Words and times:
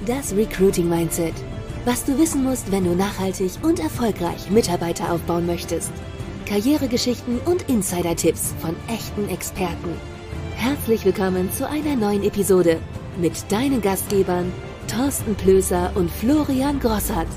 Das 0.00 0.36
Recruiting 0.36 0.88
Mindset. 0.88 1.32
Was 1.86 2.04
du 2.04 2.18
wissen 2.18 2.42
musst, 2.42 2.70
wenn 2.70 2.84
du 2.84 2.94
nachhaltig 2.94 3.52
und 3.62 3.78
erfolgreich 3.78 4.50
Mitarbeiter 4.50 5.10
aufbauen 5.10 5.46
möchtest. 5.46 5.92
Karrieregeschichten 6.46 7.38
und 7.38 7.70
Insider-Tipps 7.70 8.54
von 8.60 8.76
echten 8.88 9.28
Experten. 9.30 9.96
Herzlich 10.56 11.06
willkommen 11.06 11.50
zu 11.52 11.66
einer 11.66 11.96
neuen 11.96 12.22
Episode 12.22 12.80
mit 13.18 13.50
deinen 13.50 13.80
Gastgebern 13.80 14.52
Thorsten 14.88 15.36
Plöser 15.36 15.96
und 15.96 16.10
Florian 16.10 16.80
Grossart. 16.80 17.28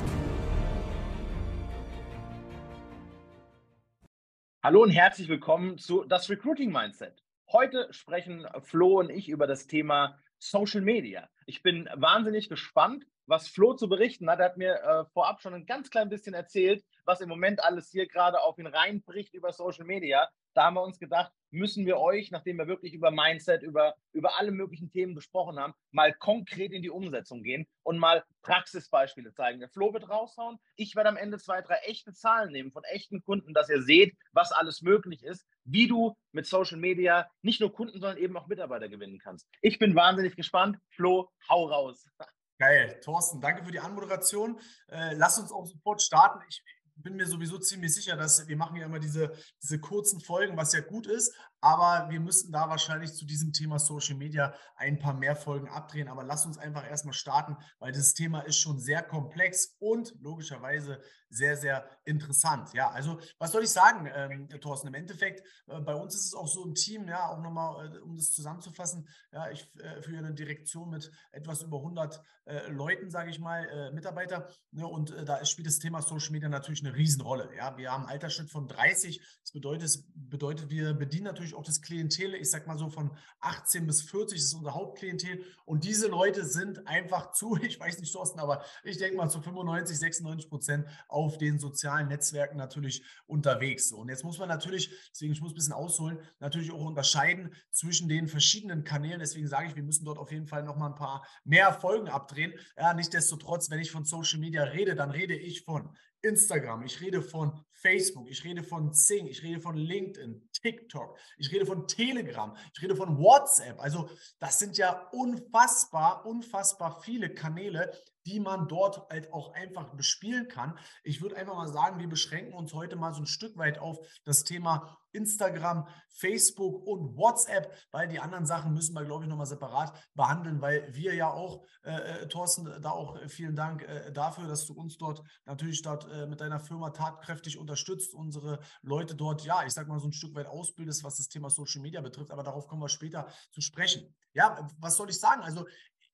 Hallo 4.62 4.82
und 4.82 4.90
herzlich 4.90 5.30
willkommen 5.30 5.78
zu 5.78 6.04
das 6.04 6.30
Recruiting 6.30 6.72
Mindset. 6.72 7.24
Heute 7.50 7.88
sprechen 7.92 8.46
Flo 8.64 9.00
und 9.00 9.10
ich 9.10 9.30
über 9.30 9.48
das 9.48 9.68
Thema 9.68 10.18
Social 10.40 10.82
Media. 10.82 11.30
Ich 11.46 11.64
bin 11.64 11.90
wahnsinnig 11.96 12.50
gespannt, 12.50 13.06
was 13.28 13.48
Flo 13.48 13.74
zu 13.74 13.88
berichten 13.88 14.30
hat. 14.30 14.40
Er 14.40 14.46
hat 14.46 14.58
mir 14.58 14.76
äh, 14.76 15.06
vorab 15.14 15.42
schon 15.42 15.54
ein 15.54 15.66
ganz 15.66 15.90
klein 15.90 16.10
bisschen 16.10 16.34
erzählt, 16.34 16.84
was 17.06 17.22
im 17.22 17.30
Moment 17.30 17.64
alles 17.64 17.90
hier 17.90 18.08
gerade 18.08 18.42
auf 18.42 18.58
ihn 18.58 18.68
reinbricht 18.68 19.34
über 19.34 19.52
Social 19.52 19.86
Media. 19.86 20.28
Da 20.54 20.64
haben 20.64 20.74
wir 20.74 20.82
uns 20.82 20.98
gedacht, 20.98 21.32
müssen 21.52 21.86
wir 21.86 22.00
euch, 22.00 22.32
nachdem 22.32 22.58
wir 22.58 22.68
wirklich 22.68 22.94
über 22.94 23.12
Mindset, 23.12 23.62
über, 23.62 23.94
über 24.12 24.40
alle 24.40 24.52
möglichen 24.52 24.90
Themen 24.90 25.14
gesprochen 25.14 25.60
haben, 25.60 25.74
mal 25.92 26.14
konkret 26.14 26.72
in 26.72 26.82
die 26.82 26.90
Umsetzung 26.90 27.44
gehen 27.44 27.68
und 27.84 28.00
mal 28.00 28.24
Praxisbeispiele 28.42 29.34
zeigen. 29.34 29.60
Der 29.60 29.70
Flo 29.70 29.94
wird 29.94 30.10
raushauen. 30.10 30.58
Ich 30.76 30.96
werde 30.96 31.10
am 31.10 31.18
Ende 31.18 31.38
zwei, 31.38 31.62
drei 31.62 31.76
echte 31.86 32.12
Zahlen 32.12 32.52
nehmen 32.52 32.72
von 32.72 32.84
echten 32.86 33.22
Kunden, 33.22 33.54
dass 33.54 33.70
ihr 33.70 33.84
seht, 33.84 34.16
was 34.32 34.52
alles 34.52 34.82
möglich 34.82 35.24
ist, 35.24 35.46
wie 35.64 35.88
du 35.88 36.18
mit 36.32 36.48
Social 36.48 36.78
Media 36.78 37.30
nicht 37.44 37.62
nur 37.62 37.72
Kunden, 37.72 38.00
sondern 38.00 38.18
eben 38.18 38.36
auch 38.36 38.48
Mitarbeiter 38.48 38.90
gewinnen 38.90 39.20
kannst. 39.20 39.48
Ich 39.62 39.78
bin 39.78 39.96
wahnsinnig 39.96 40.36
gespannt. 40.36 40.80
Flo, 40.90 41.30
hau 41.50 41.68
raus. 41.68 42.10
Geil, 42.60 43.00
Thorsten, 43.04 43.40
danke 43.40 43.64
für 43.64 43.72
die 43.72 43.80
Anmoderation. 43.80 44.60
Äh, 44.88 45.14
lass 45.14 45.38
uns 45.38 45.52
auch 45.52 45.66
sofort 45.66 46.02
starten. 46.02 46.40
Ich, 46.50 46.64
bin 47.04 47.16
mir 47.16 47.28
sowieso 47.28 47.58
ziemlich 47.60 47.94
sicher, 47.94 48.16
dass 48.16 48.48
wir 48.48 48.58
machen 48.58 48.76
ja 48.76 48.86
immer 48.86 49.00
diese, 49.00 49.32
diese 49.62 49.80
kurzen 49.80 50.20
Folgen, 50.20 50.58
was 50.58 50.74
ja 50.74 50.82
gut 50.82 51.08
ist, 51.08 51.34
aber 51.62 52.10
wir 52.10 52.20
müssen 52.20 52.52
da 52.52 52.70
wahrscheinlich 52.70 53.14
zu 53.14 53.26
diesem 53.26 53.52
Thema 53.54 53.80
Social 53.80 54.16
Media 54.16 54.54
ein 54.76 55.00
paar 55.00 55.14
mehr 55.14 55.36
Folgen 55.36 55.70
abdrehen. 55.70 56.08
Aber 56.08 56.24
lass 56.24 56.46
uns 56.46 56.58
einfach 56.58 56.88
erstmal 56.88 57.14
starten, 57.14 57.58
weil 57.80 57.92
das 57.92 58.14
Thema 58.14 58.42
ist 58.42 58.58
schon 58.58 58.80
sehr 58.80 59.02
komplex 59.02 59.76
und 59.80 60.14
logischerweise 60.20 61.02
sehr, 61.30 61.58
sehr 61.58 61.90
interessant. 62.06 62.74
Ja, 62.74 62.90
also 62.92 63.20
was 63.38 63.52
soll 63.52 63.64
ich 63.64 63.70
sagen, 63.70 64.10
ähm, 64.14 64.50
Thorsten? 64.62 64.88
Im 64.88 64.94
Endeffekt, 64.94 65.46
äh, 65.68 65.80
bei 65.82 65.96
uns 65.96 66.16
ist 66.16 66.28
es 66.28 66.34
auch 66.34 66.48
so 66.48 66.64
im 66.64 66.74
Team, 66.74 67.08
ja, 67.08 67.28
auch 67.30 67.42
nochmal, 67.42 67.96
äh, 67.96 68.00
um 68.00 68.16
das 68.16 68.32
zusammenzufassen, 68.32 69.08
ja, 69.32 69.50
ich 69.50 69.70
äh, 69.80 70.02
führe 70.02 70.20
eine 70.20 70.34
Direktion 70.34 70.90
mit 70.90 71.12
etwas 71.32 71.64
über 71.64 71.78
100 71.78 72.22
äh, 72.46 72.70
Leuten, 72.70 73.10
sage 73.10 73.30
ich 73.30 73.40
mal, 73.40 73.66
äh, 73.68 73.92
Mitarbeiter. 73.92 74.50
Ne, 74.72 74.88
und 74.88 75.12
äh, 75.12 75.26
da 75.26 75.44
spielt 75.44 75.68
das 75.68 75.80
Thema 75.80 76.02
Social 76.02 76.32
Media 76.32 76.50
natürlich 76.50 76.86
eine 76.86 76.96
Riesenrolle. 76.96 77.50
Ja, 77.56 77.78
wir 77.78 77.92
haben 77.92 78.04
einen 78.04 78.12
Altersschnitt 78.12 78.50
von 78.50 78.68
30. 78.68 79.20
Das 79.42 79.52
bedeutet, 79.52 79.84
das 79.84 80.06
bedeutet, 80.16 80.70
wir 80.70 80.94
bedienen 80.94 81.26
natürlich 81.26 81.47
auch 81.54 81.64
das 81.64 81.82
Klientel, 81.82 82.34
ich 82.36 82.50
sag 82.50 82.68
mal 82.68 82.78
so 82.78 82.90
von 82.90 83.12
18 83.40 83.86
bis 83.86 84.02
40, 84.04 84.38
das 84.38 84.48
ist 84.48 84.54
unser 84.54 84.74
Hauptklientel. 84.74 85.44
Und 85.66 85.84
diese 85.84 86.08
Leute 86.08 86.46
sind 86.46 86.88
einfach 86.88 87.32
zu, 87.32 87.56
ich 87.62 87.80
weiß 87.80 88.00
nicht, 88.00 88.14
Thorsten, 88.14 88.40
aber 88.40 88.64
ich 88.84 88.98
denke 88.98 89.18
mal 89.18 89.30
zu 89.30 89.42
95, 89.42 89.98
96 89.98 90.50
Prozent 90.50 90.88
auf 91.08 91.38
den 91.38 91.60
sozialen 91.60 92.08
Netzwerken 92.08 92.58
natürlich 92.58 93.04
unterwegs. 93.26 93.92
Und 93.92 94.10
jetzt 94.10 94.24
muss 94.24 94.40
man 94.40 94.50
natürlich, 94.50 94.92
deswegen 95.12 95.34
ich 95.34 95.42
muss 95.42 95.52
ein 95.52 95.56
bisschen 95.56 95.74
ausholen, 95.74 96.20
natürlich 96.40 96.72
auch 96.72 96.86
unterscheiden 96.86 97.54
zwischen 97.72 98.10
den 98.10 98.28
verschiedenen 98.28 98.84
Kanälen. 98.84 99.20
Deswegen 99.20 99.48
sage 99.48 99.68
ich, 99.68 99.76
wir 99.76 99.84
müssen 99.84 100.06
dort 100.06 100.18
auf 100.18 100.32
jeden 100.32 100.48
Fall 100.48 100.64
noch 100.64 100.78
mal 100.78 100.88
ein 100.88 100.96
paar 100.96 101.28
mehr 101.44 101.74
Folgen 101.74 102.08
abdrehen. 102.08 102.54
Ja, 102.78 102.94
nichtsdestotrotz, 102.94 103.70
wenn 103.70 103.80
ich 103.80 103.92
von 103.92 104.06
Social 104.06 104.40
Media 104.40 104.64
rede, 104.64 104.96
dann 104.96 105.12
rede 105.12 105.36
ich 105.36 105.64
von 105.64 105.96
Instagram, 106.22 106.84
ich 106.84 107.02
rede 107.02 107.22
von 107.22 107.64
Facebook, 107.82 108.30
ich 108.30 108.44
rede 108.44 108.64
von 108.64 108.94
Zing, 108.94 109.28
ich 109.28 109.44
rede 109.44 109.60
von 109.60 109.76
LinkedIn, 109.76 110.50
TikTok, 110.52 111.18
ich 111.38 111.52
rede 111.52 111.66
von 111.66 111.88
Telegram, 111.88 112.56
ich 112.74 112.82
rede 112.82 112.96
von 112.96 113.18
WhatsApp. 113.18 113.80
Also 113.80 114.10
das 114.40 114.60
sind 114.60 114.78
ja 114.78 115.10
unfassbar, 115.12 116.26
unfassbar 116.26 117.02
viele 117.02 117.34
Kanäle, 117.34 117.92
die 118.28 118.42
man 118.42 118.68
dort 118.68 119.10
halt 119.10 119.32
auch 119.32 119.54
einfach 119.54 119.96
bespielen 119.96 120.50
kann. 120.50 120.78
Ich 121.04 121.22
würde 121.22 121.38
einfach 121.38 121.56
mal 121.56 121.70
sagen, 121.70 121.98
wir 121.98 122.10
beschränken 122.10 122.54
uns 122.54 122.74
heute 122.74 122.98
mal 122.98 123.14
so 123.14 123.22
ein 123.22 123.26
Stück 123.26 123.58
weit 123.58 123.80
auf 123.80 123.98
das 124.26 124.44
Thema 124.44 124.98
Instagram, 125.14 125.88
Facebook 126.10 126.86
und 126.86 127.16
WhatsApp, 127.16 127.74
weil 127.92 128.10
die 128.10 128.20
anderen 128.20 128.46
Sachen 128.46 128.74
müssen 128.74 128.94
wir, 128.94 129.06
glaube 129.06 129.24
ich, 129.24 129.30
nochmal 129.30 129.46
separat 129.46 129.98
behandeln, 130.14 130.62
weil 130.62 130.94
wir 130.94 131.16
ja 131.16 131.32
auch, 131.32 131.66
äh, 131.84 132.24
äh, 132.24 132.28
Thorsten, 132.28 132.66
da 132.82 132.92
auch 132.92 133.18
vielen 133.30 133.56
Dank 133.56 133.84
äh, 133.84 134.12
dafür, 134.12 134.48
dass 134.48 134.66
du 134.66 134.74
uns 134.74 134.98
dort 134.98 135.24
natürlich 135.46 135.82
dort 135.82 136.12
äh, 136.12 136.28
mit 136.28 136.42
deiner 136.42 136.60
Firma 136.60 136.90
tatkräftig 136.90 137.58
unterstützt, 137.58 138.14
unsere 138.14 138.60
Leute 138.82 139.16
dort, 139.16 139.46
ja, 139.46 139.64
ich 139.66 139.74
sag 139.74 139.88
mal, 139.88 140.00
so 140.00 140.08
ein 140.08 140.14
Stück 140.14 140.36
weit 140.36 140.48
ausbildest, 140.48 141.06
was 141.06 141.16
das 141.16 141.30
Thema 141.30 141.50
Social 141.50 141.82
Media 141.82 142.02
betrifft, 142.02 142.32
aber 142.32 142.44
darauf 142.44 142.68
kommen 142.68 142.82
wir 142.82 142.90
später 142.90 143.28
zu 143.52 143.62
sprechen. 143.62 144.14
Ja, 144.34 144.68
was 144.80 144.98
soll 144.98 145.10
ich 145.10 145.20
sagen? 145.20 145.42
Also 145.42 145.66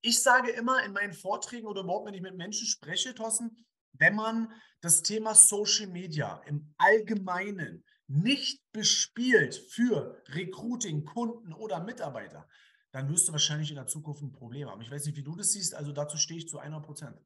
ich 0.03 0.22
sage 0.22 0.52
immer 0.52 0.84
in 0.84 0.91
meinen 0.91 1.14
Vorträgen 1.14 1.66
oder 1.66 1.81
überhaupt, 1.81 2.06
wenn 2.06 2.14
ich 2.14 2.22
mit 2.22 2.36
Menschen 2.36 2.68
spreche, 2.68 3.16
Thorsten, 3.16 3.66
wenn 3.94 4.16
man 4.16 4.52
das 4.81 5.02
Thema 5.02 5.34
Social 5.34 5.88
Media 5.88 6.41
im 6.46 6.74
Allgemeinen 6.78 7.86
nicht 8.08 8.62
bespielt 8.74 9.56
für 9.56 10.22
Recruiting, 10.28 11.06
Kunden 11.06 11.53
oder 11.53 11.81
Mitarbeiter, 11.84 12.47
dann 12.92 13.09
wirst 13.09 13.28
du 13.28 13.31
wahrscheinlich 13.31 13.69
in 13.69 13.78
der 13.78 13.88
Zukunft 13.88 14.22
ein 14.22 14.34
Problem 14.34 14.69
haben. 14.69 14.81
Ich 14.81 14.92
weiß 14.92 15.06
nicht, 15.06 15.18
wie 15.18 15.24
du 15.24 15.36
das 15.36 15.53
siehst, 15.53 15.74
also 15.74 15.94
dazu 15.94 16.18
stehe 16.18 16.38
ich 16.38 16.50
zu 16.50 16.59
100 16.59 16.84
Prozent. 16.84 17.18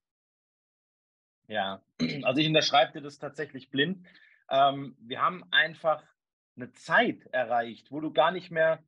Ja, 1.47 1.81
also 2.23 2.39
ich 2.39 2.47
unterschreibe 2.47 2.93
dir 2.93 3.01
das 3.01 3.17
tatsächlich 3.17 3.71
blind. 3.71 4.05
Ähm, 4.49 4.95
wir 4.99 5.21
haben 5.21 5.43
einfach 5.51 6.03
eine 6.55 6.71
Zeit 6.73 7.25
erreicht, 7.31 7.91
wo 7.91 8.01
du 8.01 8.13
gar 8.13 8.31
nicht 8.31 8.51
mehr 8.51 8.83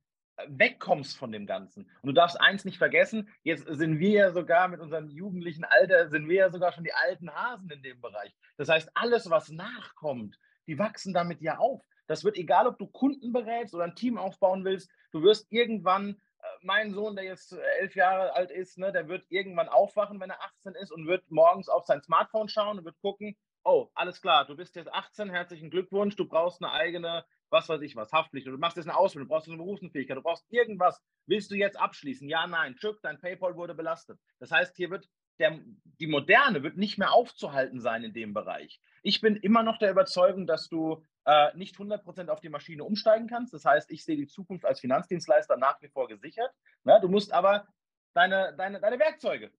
wegkommst 0.48 1.16
von 1.16 1.32
dem 1.32 1.46
Ganzen. 1.46 1.84
Und 2.02 2.06
du 2.08 2.12
darfst 2.12 2.40
eins 2.40 2.64
nicht 2.64 2.78
vergessen, 2.78 3.28
jetzt 3.42 3.66
sind 3.66 3.98
wir 3.98 4.10
ja 4.10 4.32
sogar 4.32 4.68
mit 4.68 4.80
unserem 4.80 5.08
jugendlichen 5.08 5.64
Alter, 5.64 6.08
sind 6.08 6.28
wir 6.28 6.36
ja 6.36 6.50
sogar 6.50 6.72
schon 6.72 6.84
die 6.84 6.92
alten 6.92 7.30
Hasen 7.32 7.70
in 7.70 7.82
dem 7.82 8.00
Bereich. 8.00 8.34
Das 8.56 8.68
heißt, 8.68 8.90
alles, 8.94 9.30
was 9.30 9.50
nachkommt, 9.50 10.38
die 10.66 10.78
wachsen 10.78 11.12
damit 11.12 11.40
ja 11.40 11.58
auf. 11.58 11.82
Das 12.06 12.24
wird 12.24 12.36
egal, 12.36 12.66
ob 12.66 12.78
du 12.78 12.86
Kunden 12.86 13.32
berätst 13.32 13.74
oder 13.74 13.84
ein 13.84 13.94
Team 13.94 14.18
aufbauen 14.18 14.64
willst, 14.64 14.90
du 15.12 15.22
wirst 15.22 15.46
irgendwann, 15.50 16.20
äh, 16.38 16.46
mein 16.62 16.92
Sohn, 16.92 17.14
der 17.14 17.24
jetzt 17.24 17.52
äh, 17.52 17.60
elf 17.80 17.94
Jahre 17.94 18.34
alt 18.34 18.50
ist, 18.50 18.78
ne, 18.78 18.92
der 18.92 19.08
wird 19.08 19.24
irgendwann 19.28 19.68
aufwachen, 19.68 20.20
wenn 20.20 20.30
er 20.30 20.42
18 20.42 20.74
ist 20.74 20.90
und 20.90 21.06
wird 21.06 21.30
morgens 21.30 21.68
auf 21.68 21.86
sein 21.86 22.02
Smartphone 22.02 22.48
schauen 22.48 22.78
und 22.78 22.84
wird 22.84 22.98
gucken, 23.00 23.36
oh, 23.64 23.88
alles 23.94 24.20
klar, 24.20 24.46
du 24.46 24.56
bist 24.56 24.76
jetzt 24.76 24.92
18, 24.92 25.30
herzlichen 25.30 25.70
Glückwunsch, 25.70 26.16
du 26.16 26.26
brauchst 26.26 26.62
eine 26.62 26.72
eigene 26.72 27.24
was 27.50 27.68
weiß 27.68 27.80
ich 27.82 27.96
was, 27.96 28.12
Haftpflicht, 28.12 28.46
oder 28.46 28.56
du 28.56 28.60
machst 28.60 28.76
jetzt 28.76 28.88
eine 28.88 28.96
Ausbildung, 28.96 29.28
du 29.28 29.34
brauchst 29.34 29.48
eine 29.48 29.56
Berufsunfähigkeit, 29.56 30.16
du 30.16 30.22
brauchst 30.22 30.44
irgendwas, 30.50 31.00
willst 31.26 31.50
du 31.50 31.56
jetzt 31.56 31.78
abschließen? 31.78 32.28
Ja, 32.28 32.46
nein, 32.46 32.76
Tschück, 32.76 33.00
dein 33.02 33.20
PayPal 33.20 33.56
wurde 33.56 33.74
belastet. 33.74 34.18
Das 34.38 34.50
heißt, 34.50 34.76
hier 34.76 34.90
wird 34.90 35.08
der, 35.38 35.58
die 35.98 36.06
Moderne 36.06 36.62
wird 36.62 36.76
nicht 36.76 36.98
mehr 36.98 37.12
aufzuhalten 37.12 37.80
sein 37.80 38.04
in 38.04 38.12
dem 38.12 38.34
Bereich. 38.34 38.78
Ich 39.02 39.20
bin 39.20 39.36
immer 39.36 39.62
noch 39.62 39.78
der 39.78 39.90
Überzeugung, 39.90 40.46
dass 40.46 40.68
du 40.68 41.02
äh, 41.24 41.56
nicht 41.56 41.76
100% 41.76 42.28
auf 42.28 42.40
die 42.40 42.50
Maschine 42.50 42.84
umsteigen 42.84 43.26
kannst. 43.26 43.54
Das 43.54 43.64
heißt, 43.64 43.90
ich 43.90 44.04
sehe 44.04 44.16
die 44.16 44.26
Zukunft 44.26 44.66
als 44.66 44.80
Finanzdienstleister 44.80 45.56
nach 45.56 45.80
wie 45.80 45.88
vor 45.88 46.08
gesichert. 46.08 46.52
Ne? 46.84 46.98
Du 47.00 47.08
musst 47.08 47.32
aber 47.32 47.66
deine, 48.12 48.54
deine, 48.56 48.80
deine 48.80 48.98
Werkzeuge, 48.98 49.50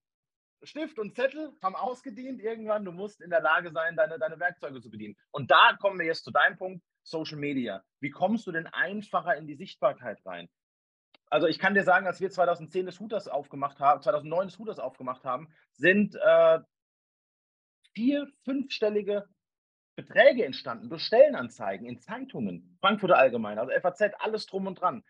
Stift 0.63 0.99
und 0.99 1.15
Zettel 1.15 1.51
haben 1.63 1.75
ausgedient 1.75 2.39
irgendwann. 2.39 2.85
Du 2.85 2.91
musst 2.91 3.21
in 3.21 3.29
der 3.29 3.41
Lage 3.41 3.71
sein, 3.71 3.95
deine, 3.95 4.19
deine 4.19 4.39
Werkzeuge 4.39 4.81
zu 4.81 4.91
bedienen. 4.91 5.17
Und 5.31 5.49
da 5.49 5.75
kommen 5.79 5.99
wir 5.99 6.05
jetzt 6.05 6.23
zu 6.23 6.31
deinem 6.31 6.57
Punkt. 6.57 6.83
Social 7.03 7.37
Media. 7.37 7.83
Wie 7.99 8.09
kommst 8.09 8.47
du 8.47 8.51
denn 8.51 8.67
einfacher 8.67 9.35
in 9.35 9.47
die 9.47 9.55
Sichtbarkeit 9.55 10.25
rein? 10.25 10.49
Also 11.29 11.47
ich 11.47 11.59
kann 11.59 11.73
dir 11.73 11.83
sagen, 11.83 12.07
als 12.07 12.19
wir 12.19 12.29
2010 12.29 12.85
des 12.85 12.99
Hooters 12.99 13.27
aufgemacht 13.27 13.79
haben, 13.79 14.01
2009 14.01 14.47
des 14.47 14.59
Hooters 14.59 14.79
aufgemacht 14.79 15.23
haben, 15.23 15.47
sind 15.71 16.15
äh, 16.15 16.59
vier, 17.93 18.27
fünfstellige 18.43 19.27
Beträge 19.95 20.45
entstanden 20.45 20.89
durch 20.89 21.03
Stellenanzeigen 21.03 21.87
in 21.87 21.99
Zeitungen, 21.99 22.77
Frankfurter 22.81 23.17
Allgemein, 23.17 23.59
also 23.59 23.71
FAZ, 23.79 24.13
alles 24.19 24.45
drum 24.45 24.67
und 24.67 24.81
dran. 24.81 25.03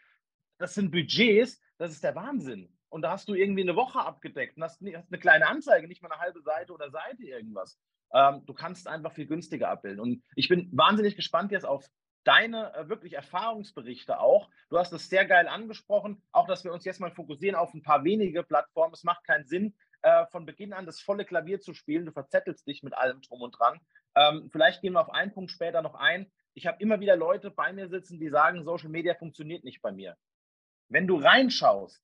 Das 0.58 0.76
sind 0.76 0.92
Budgets, 0.92 1.62
das 1.78 1.92
ist 1.92 2.04
der 2.04 2.16
Wahnsinn. 2.16 2.78
Und 2.90 3.04
da 3.04 3.12
hast 3.12 3.30
du 3.30 3.34
irgendwie 3.34 3.62
eine 3.62 3.76
Woche 3.76 4.00
abgedeckt 4.00 4.58
und 4.58 4.64
hast, 4.64 4.82
hast 4.82 5.12
eine 5.12 5.20
kleine 5.20 5.48
Anzeige, 5.48 5.88
nicht 5.88 6.02
mal 6.02 6.12
eine 6.12 6.22
halbe 6.22 6.42
Seite 6.42 6.74
oder 6.74 6.92
Seite 6.92 7.24
irgendwas. 7.24 7.80
Ähm, 8.14 8.46
du 8.46 8.54
kannst 8.54 8.88
einfach 8.88 9.14
viel 9.14 9.28
günstiger 9.28 9.70
abbilden. 9.70 10.00
Und 10.00 10.24
ich 10.36 10.50
bin 10.50 10.70
wahnsinnig 10.74 11.16
gespannt 11.16 11.52
jetzt 11.52 11.66
auf 11.66 11.86
deine 12.24 12.74
äh, 12.76 12.90
wirklich 12.90 13.14
Erfahrungsberichte 13.14 14.20
auch. 14.20 14.50
Du 14.70 14.78
hast 14.78 14.94
es 14.94 15.10
sehr 15.10 15.26
geil 15.26 15.48
angesprochen, 15.48 16.22
auch 16.32 16.48
dass 16.48 16.64
wir 16.64 16.74
uns 16.74 16.86
jetzt 16.86 17.00
mal 17.00 17.12
fokussieren 17.12 17.56
auf 17.56 17.74
ein 17.74 17.82
paar 17.82 18.04
wenige 18.04 18.44
Plattformen. 18.44 18.94
Es 18.94 19.04
macht 19.04 19.26
keinen 19.26 19.46
Sinn, 19.46 19.76
äh, 20.04 20.26
von 20.28 20.46
Beginn 20.46 20.74
an 20.74 20.86
das 20.86 21.00
volle 21.00 21.26
Klavier 21.26 21.60
zu 21.60 21.74
spielen. 21.74 22.06
Du 22.06 22.12
verzettelst 22.12 22.68
dich 22.68 22.84
mit 22.84 22.94
allem 22.94 23.22
drum 23.22 23.42
und 23.42 23.52
dran. 23.52 23.80
Ähm, 24.16 24.50
vielleicht 24.52 24.82
gehen 24.82 24.94
wir 24.94 25.02
auf 25.02 25.12
einen 25.12 25.34
Punkt 25.34 25.52
später 25.52 25.82
noch 25.82 25.96
ein. 25.96 26.32
Ich 26.54 26.68
habe 26.68 26.82
immer 26.82 27.00
wieder 27.00 27.16
Leute 27.16 27.50
bei 27.50 27.72
mir 27.72 27.88
sitzen, 27.88 28.20
die 28.20 28.30
sagen, 28.30 28.64
Social 28.64 28.90
Media 28.90 29.16
funktioniert 29.16 29.64
nicht 29.64 29.82
bei 29.82 29.92
mir. 29.92 30.18
Wenn 30.90 31.08
du 31.08 31.18
reinschaust, 31.18 32.04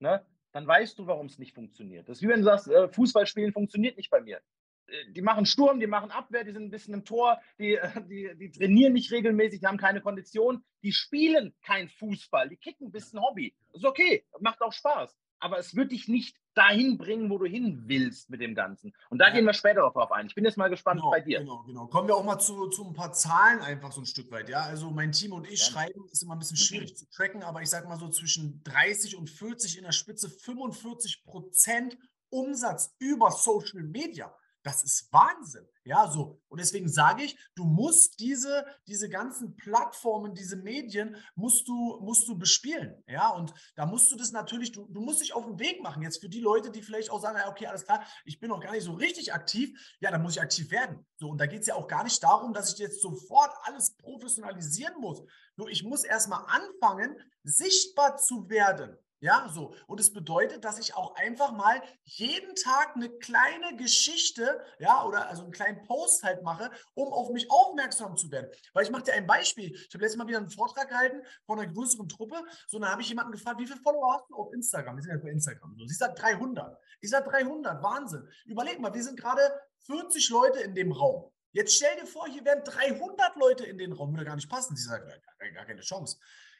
ne, 0.00 0.24
dann 0.52 0.66
weißt 0.66 0.98
du, 0.98 1.06
warum 1.06 1.26
es 1.26 1.38
nicht 1.38 1.54
funktioniert. 1.54 2.08
Das 2.08 2.18
ist 2.18 2.22
wie 2.22 2.28
wenn 2.28 2.40
du 2.40 2.44
sagst, 2.44 2.68
äh, 2.68 2.88
Fußballspielen 2.88 3.52
funktioniert 3.52 3.96
nicht 3.96 4.10
bei 4.10 4.20
mir. 4.20 4.40
Äh, 4.86 5.12
die 5.12 5.22
machen 5.22 5.46
Sturm, 5.46 5.80
die 5.80 5.86
machen 5.86 6.10
Abwehr, 6.10 6.44
die 6.44 6.52
sind 6.52 6.64
ein 6.64 6.70
bisschen 6.70 6.94
im 6.94 7.04
Tor, 7.04 7.40
die, 7.58 7.74
äh, 7.74 7.90
die, 8.08 8.30
die 8.36 8.50
trainieren 8.50 8.92
nicht 8.92 9.10
regelmäßig, 9.10 9.60
die 9.60 9.66
haben 9.66 9.78
keine 9.78 10.00
Kondition, 10.00 10.64
die 10.82 10.92
spielen 10.92 11.54
kein 11.62 11.88
Fußball, 11.88 12.48
die 12.48 12.56
kicken 12.56 12.88
ein 12.88 12.92
bisschen 12.92 13.20
Hobby. 13.20 13.54
Das 13.72 13.82
ist 13.82 13.88
okay, 13.88 14.24
macht 14.40 14.62
auch 14.62 14.72
Spaß. 14.72 15.16
Aber 15.38 15.58
es 15.58 15.76
wird 15.76 15.92
dich 15.92 16.08
nicht 16.08 16.34
dahin 16.54 16.96
bringen, 16.96 17.28
wo 17.28 17.36
du 17.36 17.44
hin 17.44 17.82
willst 17.86 18.30
mit 18.30 18.40
dem 18.40 18.54
Ganzen. 18.54 18.94
Und 19.10 19.18
da 19.18 19.28
ja. 19.28 19.34
gehen 19.34 19.44
wir 19.44 19.52
später 19.52 19.82
darauf 19.82 20.10
ein. 20.10 20.26
Ich 20.26 20.34
bin 20.34 20.44
jetzt 20.44 20.56
mal 20.56 20.70
gespannt 20.70 21.00
genau, 21.00 21.10
bei 21.10 21.20
dir. 21.20 21.40
Genau, 21.40 21.62
genau. 21.64 21.86
Kommen 21.88 22.08
wir 22.08 22.16
auch 22.16 22.24
mal 22.24 22.38
zu, 22.38 22.68
zu 22.68 22.86
ein 22.86 22.94
paar 22.94 23.12
Zahlen 23.12 23.60
einfach 23.60 23.92
so 23.92 24.00
ein 24.00 24.06
Stück 24.06 24.30
weit. 24.30 24.48
Ja, 24.48 24.62
also 24.62 24.90
mein 24.90 25.12
Team 25.12 25.32
und 25.32 25.46
ich 25.46 25.60
ja. 25.60 25.72
schreiben, 25.72 26.08
ist 26.10 26.22
immer 26.22 26.34
ein 26.34 26.38
bisschen 26.38 26.56
schwierig 26.56 26.96
zu 26.96 27.06
tracken, 27.10 27.42
aber 27.42 27.60
ich 27.60 27.68
sage 27.68 27.86
mal 27.86 27.98
so 27.98 28.08
zwischen 28.08 28.62
30 28.64 29.16
und 29.16 29.28
40 29.28 29.76
in 29.76 29.84
der 29.84 29.92
Spitze, 29.92 30.30
45 30.30 31.24
Prozent 31.24 31.98
Umsatz 32.30 32.94
über 32.98 33.30
Social 33.30 33.82
Media. 33.82 34.34
Das 34.66 34.82
ist 34.82 35.12
Wahnsinn. 35.12 35.64
Ja, 35.84 36.10
so. 36.10 36.42
Und 36.48 36.58
deswegen 36.58 36.88
sage 36.88 37.22
ich, 37.22 37.38
du 37.54 37.62
musst 37.62 38.18
diese, 38.18 38.66
diese 38.88 39.08
ganzen 39.08 39.54
Plattformen, 39.54 40.34
diese 40.34 40.56
Medien, 40.56 41.14
musst 41.36 41.68
du, 41.68 42.00
musst 42.00 42.26
du 42.26 42.36
bespielen. 42.36 43.00
Ja, 43.06 43.28
und 43.28 43.54
da 43.76 43.86
musst 43.86 44.10
du 44.10 44.16
das 44.16 44.32
natürlich, 44.32 44.72
du, 44.72 44.88
du 44.88 45.00
musst 45.00 45.20
dich 45.20 45.34
auf 45.34 45.46
den 45.46 45.60
Weg 45.60 45.84
machen. 45.84 46.02
Jetzt 46.02 46.20
für 46.20 46.28
die 46.28 46.40
Leute, 46.40 46.72
die 46.72 46.82
vielleicht 46.82 47.10
auch 47.10 47.20
sagen, 47.20 47.38
okay, 47.48 47.68
alles 47.68 47.84
klar, 47.84 48.04
ich 48.24 48.40
bin 48.40 48.48
noch 48.48 48.58
gar 48.58 48.72
nicht 48.72 48.82
so 48.82 48.94
richtig 48.94 49.32
aktiv, 49.32 49.70
ja, 50.00 50.10
dann 50.10 50.20
muss 50.20 50.32
ich 50.32 50.42
aktiv 50.42 50.68
werden. 50.72 51.06
So, 51.16 51.28
und 51.28 51.40
da 51.40 51.46
geht 51.46 51.60
es 51.60 51.68
ja 51.68 51.76
auch 51.76 51.86
gar 51.86 52.02
nicht 52.02 52.20
darum, 52.20 52.52
dass 52.52 52.72
ich 52.72 52.78
jetzt 52.80 53.00
sofort 53.00 53.52
alles 53.62 53.94
professionalisieren 53.94 55.00
muss. 55.00 55.22
Nur 55.54 55.70
ich 55.70 55.84
muss 55.84 56.02
erstmal 56.02 56.44
anfangen, 56.48 57.14
sichtbar 57.44 58.16
zu 58.16 58.48
werden. 58.50 58.98
Ja, 59.20 59.48
so. 59.48 59.74
Und 59.86 59.98
es 59.98 60.12
bedeutet, 60.12 60.64
dass 60.64 60.78
ich 60.78 60.94
auch 60.94 61.14
einfach 61.16 61.52
mal 61.52 61.82
jeden 62.04 62.54
Tag 62.54 62.96
eine 62.96 63.08
kleine 63.08 63.76
Geschichte, 63.76 64.62
ja, 64.78 65.04
oder 65.04 65.28
also 65.28 65.42
einen 65.42 65.52
kleinen 65.52 65.82
Post 65.84 66.22
halt 66.22 66.42
mache, 66.42 66.70
um 66.94 67.12
auf 67.12 67.30
mich 67.30 67.50
aufmerksam 67.50 68.16
zu 68.16 68.30
werden. 68.30 68.50
Weil 68.74 68.84
ich 68.84 68.90
mache 68.90 69.04
dir 69.04 69.14
ein 69.14 69.26
Beispiel. 69.26 69.72
Ich 69.74 69.94
habe 69.94 70.02
letztes 70.02 70.18
Mal 70.18 70.28
wieder 70.28 70.38
einen 70.38 70.50
Vortrag 70.50 70.88
gehalten 70.88 71.22
von 71.46 71.58
einer 71.58 71.72
größeren 71.72 72.08
Truppe. 72.08 72.36
So, 72.68 72.78
dann 72.78 72.90
habe 72.90 73.00
ich 73.00 73.08
jemanden 73.08 73.32
gefragt, 73.32 73.58
wie 73.58 73.66
viele 73.66 73.80
Follower 73.80 74.14
hast 74.14 74.28
du 74.28 74.36
auf 74.36 74.52
Instagram? 74.52 74.96
Wir 74.96 75.02
sind 75.02 75.12
ja 75.12 75.18
bei 75.18 75.30
Instagram. 75.30 75.74
So, 75.78 75.86
sie 75.86 75.94
sagt 75.94 76.20
300. 76.20 76.78
Ich 77.00 77.08
sage 77.08 77.30
300. 77.30 77.82
Wahnsinn. 77.82 78.28
Überleg 78.44 78.80
mal, 78.80 78.92
wir 78.92 79.02
sind 79.02 79.18
gerade 79.18 79.40
40 79.86 80.28
Leute 80.28 80.60
in 80.60 80.74
dem 80.74 80.92
Raum. 80.92 81.32
Jetzt 81.52 81.74
stell 81.74 81.96
dir 81.96 82.06
vor, 82.06 82.26
hier 82.28 82.44
wären 82.44 82.62
300 82.64 83.36
Leute 83.36 83.64
in 83.64 83.78
den 83.78 83.92
Raum. 83.92 84.12
Würde 84.12 84.26
gar 84.26 84.36
nicht 84.36 84.50
passen. 84.50 84.76
Sie 84.76 84.82
sagt, 84.82 85.08
gar 85.54 85.64
keine 85.64 85.80
Chance. 85.80 86.18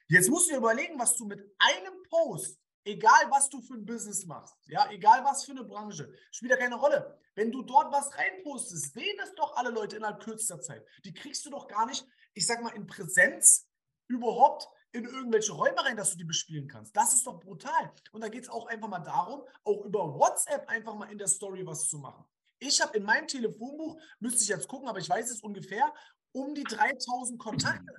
Jetzt 0.08 0.30
musst 0.30 0.46
du 0.46 0.52
dir 0.52 0.58
überlegen, 0.58 0.98
was 0.98 1.16
du 1.16 1.24
mit 1.24 1.40
einem 1.58 2.02
Post, 2.08 2.60
egal 2.84 3.28
was 3.30 3.48
du 3.48 3.60
für 3.60 3.74
ein 3.74 3.84
Business 3.84 4.24
machst, 4.24 4.54
ja, 4.66 4.88
egal 4.90 5.24
was 5.24 5.44
für 5.44 5.50
eine 5.50 5.64
Branche, 5.64 6.12
spielt 6.30 6.52
ja 6.52 6.56
keine 6.56 6.76
Rolle. 6.76 7.18
Wenn 7.34 7.50
du 7.50 7.62
dort 7.62 7.92
was 7.92 8.16
reinpostest, 8.16 8.94
sehen 8.94 9.18
es 9.22 9.34
doch 9.34 9.56
alle 9.56 9.70
Leute 9.70 9.96
innerhalb 9.96 10.22
kürzester 10.22 10.60
Zeit. 10.60 10.86
Die 11.04 11.12
kriegst 11.12 11.44
du 11.44 11.50
doch 11.50 11.66
gar 11.66 11.86
nicht, 11.86 12.06
ich 12.34 12.46
sag 12.46 12.62
mal, 12.62 12.74
in 12.74 12.86
Präsenz 12.86 13.68
überhaupt 14.06 14.68
in 14.92 15.04
irgendwelche 15.04 15.52
Räume 15.52 15.84
rein, 15.84 15.96
dass 15.96 16.12
du 16.12 16.18
die 16.18 16.24
bespielen 16.24 16.68
kannst. 16.68 16.96
Das 16.96 17.12
ist 17.12 17.26
doch 17.26 17.40
brutal. 17.40 17.92
Und 18.12 18.22
da 18.22 18.28
geht 18.28 18.44
es 18.44 18.48
auch 18.48 18.66
einfach 18.66 18.88
mal 18.88 19.00
darum, 19.00 19.42
auch 19.64 19.84
über 19.84 20.14
WhatsApp 20.14 20.68
einfach 20.68 20.94
mal 20.94 21.10
in 21.10 21.18
der 21.18 21.26
Story 21.26 21.66
was 21.66 21.88
zu 21.88 21.98
machen. 21.98 22.24
Ich 22.58 22.80
habe 22.80 22.96
in 22.96 23.02
meinem 23.02 23.26
Telefonbuch, 23.26 24.00
müsste 24.20 24.44
ich 24.44 24.48
jetzt 24.48 24.68
gucken, 24.68 24.88
aber 24.88 25.00
ich 25.00 25.08
weiß 25.08 25.30
es 25.30 25.42
ungefähr, 25.42 25.92
um 26.32 26.54
die 26.54 26.64
3000 26.64 27.38
Kontakte 27.38 27.92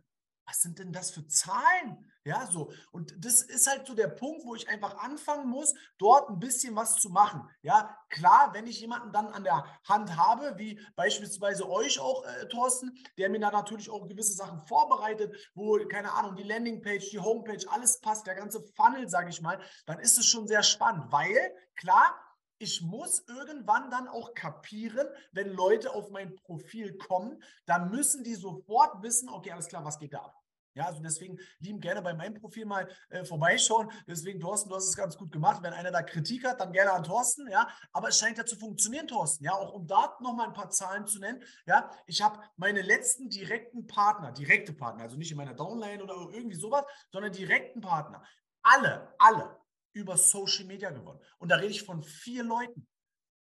was 0.47 0.61
sind 0.61 0.79
denn 0.79 0.93
das 0.93 1.11
für 1.11 1.27
Zahlen? 1.27 2.09
Ja, 2.23 2.47
so. 2.47 2.71
Und 2.91 3.13
das 3.23 3.41
ist 3.41 3.67
halt 3.67 3.85
so 3.85 3.93
der 3.93 4.07
Punkt, 4.07 4.45
wo 4.45 4.55
ich 4.55 4.67
einfach 4.69 4.97
anfangen 4.97 5.49
muss, 5.49 5.73
dort 5.97 6.29
ein 6.29 6.39
bisschen 6.39 6.75
was 6.75 6.95
zu 6.95 7.09
machen. 7.09 7.49
Ja, 7.61 7.97
klar, 8.09 8.53
wenn 8.53 8.65
ich 8.65 8.79
jemanden 8.79 9.11
dann 9.11 9.27
an 9.27 9.43
der 9.43 9.65
Hand 9.87 10.15
habe, 10.15 10.57
wie 10.57 10.79
beispielsweise 10.95 11.69
euch 11.69 11.99
auch, 11.99 12.25
äh, 12.25 12.47
Thorsten, 12.47 12.97
der 13.17 13.29
mir 13.29 13.39
da 13.39 13.51
natürlich 13.51 13.89
auch 13.89 14.07
gewisse 14.07 14.33
Sachen 14.33 14.59
vorbereitet, 14.59 15.35
wo, 15.53 15.77
keine 15.87 16.13
Ahnung, 16.13 16.35
die 16.35 16.43
Landingpage, 16.43 17.09
die 17.11 17.19
Homepage, 17.19 17.65
alles 17.69 17.99
passt, 17.99 18.25
der 18.25 18.35
ganze 18.35 18.61
Funnel, 18.75 19.09
sage 19.09 19.29
ich 19.29 19.41
mal, 19.41 19.59
dann 19.85 19.99
ist 19.99 20.17
es 20.17 20.25
schon 20.25 20.47
sehr 20.47 20.63
spannend, 20.63 21.11
weil, 21.11 21.53
klar, 21.75 22.15
ich 22.59 22.81
muss 22.81 23.23
irgendwann 23.27 23.89
dann 23.91 24.07
auch 24.07 24.33
kapieren, 24.33 25.07
wenn 25.31 25.49
Leute 25.49 25.93
auf 25.93 26.09
mein 26.09 26.35
Profil 26.35 26.97
kommen, 26.97 27.41
dann 27.65 27.91
müssen 27.91 28.23
die 28.23 28.35
sofort 28.35 29.01
wissen, 29.03 29.29
okay, 29.29 29.51
alles 29.51 29.67
klar, 29.67 29.85
was 29.85 29.99
geht 29.99 30.13
da 30.13 30.19
ab? 30.19 30.43
Ja, 30.77 30.85
also 30.85 31.01
deswegen 31.01 31.39
lieben 31.57 31.79
gerne 31.79 32.03
bei 32.03 32.13
meinem 32.13 32.35
Profil 32.35 32.65
mal 32.65 32.87
äh, 33.09 33.25
vorbeischauen. 33.25 33.91
Deswegen, 34.05 34.39
Thorsten, 34.39 34.69
du 34.69 34.75
hast 34.75 34.87
es 34.87 34.95
ganz 34.95 35.17
gut 35.17 35.31
gemacht. 35.31 35.63
Wenn 35.63 35.73
einer 35.73 35.89
da 35.89 36.03
Kritik 36.03 36.45
hat, 36.45 36.61
dann 36.61 36.71
gerne 36.71 36.91
an 36.91 37.03
Thorsten, 37.03 37.49
ja. 37.49 37.67
Aber 37.93 38.09
es 38.09 38.19
scheint 38.19 38.37
ja 38.37 38.45
zu 38.45 38.55
funktionieren, 38.57 39.07
Thorsten, 39.07 39.43
ja. 39.43 39.53
Auch 39.53 39.73
um 39.73 39.87
da 39.87 40.15
nochmal 40.21 40.45
ein 40.45 40.53
paar 40.53 40.69
Zahlen 40.69 41.07
zu 41.07 41.17
nennen, 41.19 41.41
ja. 41.65 41.89
Ich 42.05 42.21
habe 42.21 42.39
meine 42.57 42.83
letzten 42.83 43.27
direkten 43.27 43.87
Partner, 43.87 44.31
direkte 44.31 44.71
Partner, 44.71 45.05
also 45.05 45.17
nicht 45.17 45.31
in 45.31 45.37
meiner 45.37 45.55
Downline 45.55 46.03
oder 46.03 46.13
irgendwie 46.31 46.57
sowas, 46.57 46.85
sondern 47.11 47.31
direkten 47.31 47.81
Partner, 47.81 48.23
alle, 48.61 49.15
alle 49.17 49.57
über 49.97 50.17
Social 50.17 50.65
Media 50.65 50.91
gewonnen. 50.91 51.19
Und 51.39 51.49
da 51.49 51.55
rede 51.55 51.71
ich 51.71 51.83
von 51.83 52.03
vier 52.03 52.43
Leuten. 52.43 52.87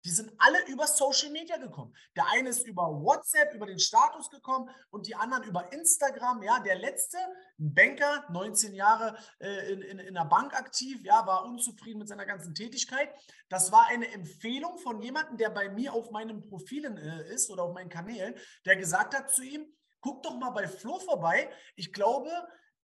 Die 0.05 0.11
sind 0.11 0.32
alle 0.38 0.67
über 0.67 0.87
Social 0.87 1.31
Media 1.31 1.58
gekommen. 1.58 1.94
Der 2.17 2.26
eine 2.31 2.49
ist 2.49 2.67
über 2.67 2.85
WhatsApp, 2.85 3.52
über 3.55 3.67
den 3.67 3.79
Status 3.79 4.31
gekommen 4.31 4.70
und 4.91 5.06
die 5.06 5.14
anderen 5.14 5.44
über 5.44 5.70
Instagram. 5.73 6.43
Ja, 6.43 6.58
der 6.61 6.76
letzte, 6.76 7.19
ein 7.58 7.75
Banker, 7.75 8.25
19 8.31 8.73
Jahre 8.73 9.19
äh, 9.41 9.73
in, 9.73 9.82
in, 9.82 9.99
in 9.99 10.17
einer 10.17 10.29
Bank 10.29 10.55
aktiv, 10.55 11.02
ja, 11.05 11.26
war 11.26 11.44
unzufrieden 11.44 11.99
mit 11.99 12.08
seiner 12.08 12.25
ganzen 12.25 12.55
Tätigkeit. 12.55 13.11
Das 13.50 13.73
war 13.73 13.88
eine 13.88 14.11
Empfehlung 14.11 14.79
von 14.79 15.02
jemandem, 15.02 15.37
der 15.37 15.50
bei 15.50 15.69
mir 15.69 15.93
auf 15.93 16.11
meinen 16.11 16.41
Profilen 16.41 16.97
äh, 16.97 17.35
ist 17.35 17.50
oder 17.50 17.64
auf 17.64 17.75
meinen 17.75 17.91
Kanälen, 17.91 18.35
der 18.64 18.76
gesagt 18.76 19.14
hat 19.14 19.31
zu 19.31 19.43
ihm, 19.43 19.67
guck 20.00 20.23
doch 20.23 20.38
mal 20.38 20.50
bei 20.50 20.67
Flo 20.67 20.99
vorbei. 20.99 21.50
Ich 21.76 21.93
glaube, 21.93 22.31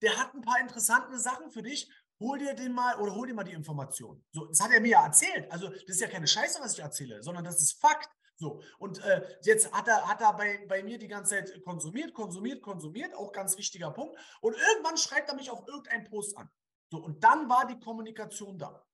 der 0.02 0.18
hat 0.18 0.34
ein 0.34 0.42
paar 0.42 0.60
interessante 0.60 1.18
Sachen 1.18 1.50
für 1.50 1.62
dich 1.62 1.88
hol 2.20 2.38
dir 2.38 2.54
den 2.54 2.72
mal 2.72 2.98
oder 3.00 3.14
hol 3.14 3.26
dir 3.26 3.34
mal 3.34 3.44
die 3.44 3.52
Information. 3.52 4.24
So, 4.32 4.46
das 4.46 4.60
hat 4.60 4.72
er 4.72 4.80
mir 4.80 4.90
ja 4.90 5.04
erzählt. 5.04 5.50
Also, 5.50 5.68
das 5.68 5.82
ist 5.86 6.00
ja 6.00 6.08
keine 6.08 6.26
Scheiße, 6.26 6.60
was 6.60 6.74
ich 6.74 6.80
erzähle, 6.80 7.22
sondern 7.22 7.44
das 7.44 7.60
ist 7.60 7.80
Fakt. 7.80 8.08
So, 8.36 8.60
und 8.78 8.98
äh, 9.04 9.22
jetzt 9.42 9.72
hat 9.72 9.86
er, 9.86 10.08
hat 10.08 10.20
er 10.20 10.32
bei, 10.32 10.66
bei 10.68 10.82
mir 10.82 10.98
die 10.98 11.08
ganze 11.08 11.36
Zeit 11.36 11.62
konsumiert, 11.64 12.12
konsumiert, 12.14 12.62
konsumiert, 12.62 13.14
auch 13.14 13.32
ganz 13.32 13.56
wichtiger 13.56 13.92
Punkt. 13.92 14.18
Und 14.40 14.56
irgendwann 14.56 14.96
schreibt 14.96 15.28
er 15.28 15.36
mich 15.36 15.50
auf 15.50 15.66
irgendeinen 15.68 16.04
Post 16.04 16.36
an. 16.36 16.50
So, 16.90 16.98
und 16.98 17.22
dann 17.22 17.48
war 17.48 17.66
die 17.66 17.78
Kommunikation 17.78 18.58
da 18.58 18.84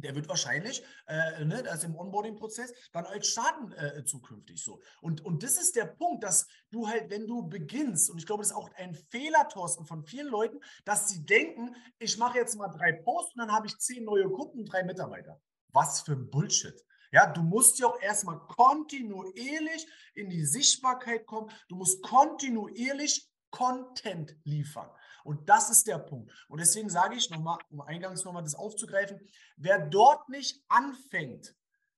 der 0.00 0.14
wird 0.14 0.28
wahrscheinlich, 0.28 0.82
äh, 1.06 1.44
ne, 1.44 1.64
also 1.68 1.86
im 1.86 1.96
Onboarding-Prozess, 1.96 2.72
dann 2.92 3.06
als 3.06 3.28
starten 3.28 3.72
äh, 3.72 4.04
zukünftig 4.04 4.62
so. 4.62 4.80
Und, 5.00 5.24
und 5.24 5.42
das 5.42 5.58
ist 5.58 5.76
der 5.76 5.86
Punkt, 5.86 6.24
dass 6.24 6.46
du 6.70 6.88
halt, 6.88 7.10
wenn 7.10 7.26
du 7.26 7.48
beginnst, 7.48 8.10
und 8.10 8.18
ich 8.18 8.26
glaube, 8.26 8.42
das 8.42 8.50
ist 8.50 8.56
auch 8.56 8.70
ein 8.76 8.94
Fehler, 8.94 9.48
Thorsten, 9.48 9.86
von 9.86 10.04
vielen 10.04 10.28
Leuten, 10.28 10.60
dass 10.84 11.08
sie 11.08 11.24
denken, 11.24 11.74
ich 11.98 12.18
mache 12.18 12.38
jetzt 12.38 12.56
mal 12.56 12.68
drei 12.68 12.92
Posts 12.92 13.34
und 13.34 13.40
dann 13.40 13.52
habe 13.52 13.66
ich 13.66 13.78
zehn 13.78 14.04
neue 14.04 14.28
Kunden 14.30 14.60
und 14.60 14.72
drei 14.72 14.82
Mitarbeiter. 14.84 15.40
Was 15.72 16.02
für 16.02 16.12
ein 16.12 16.30
Bullshit. 16.30 16.84
Ja, 17.10 17.26
du 17.26 17.42
musst 17.42 17.78
ja 17.78 17.86
auch 17.86 18.00
erstmal 18.00 18.38
kontinuierlich 18.38 19.86
in 20.14 20.28
die 20.28 20.44
Sichtbarkeit 20.44 21.26
kommen. 21.26 21.50
Du 21.68 21.76
musst 21.76 22.02
kontinuierlich 22.02 23.28
Content 23.50 24.36
liefern. 24.44 24.90
Und 25.28 25.46
das 25.46 25.68
ist 25.68 25.86
der 25.86 25.98
Punkt. 25.98 26.32
Und 26.48 26.58
deswegen 26.58 26.88
sage 26.88 27.14
ich 27.14 27.28
nochmal, 27.28 27.58
um 27.68 27.82
eingangs 27.82 28.24
nochmal 28.24 28.42
das 28.42 28.54
aufzugreifen, 28.54 29.20
wer 29.58 29.78
dort 29.78 30.30
nicht 30.30 30.64
anfängt, 30.68 31.54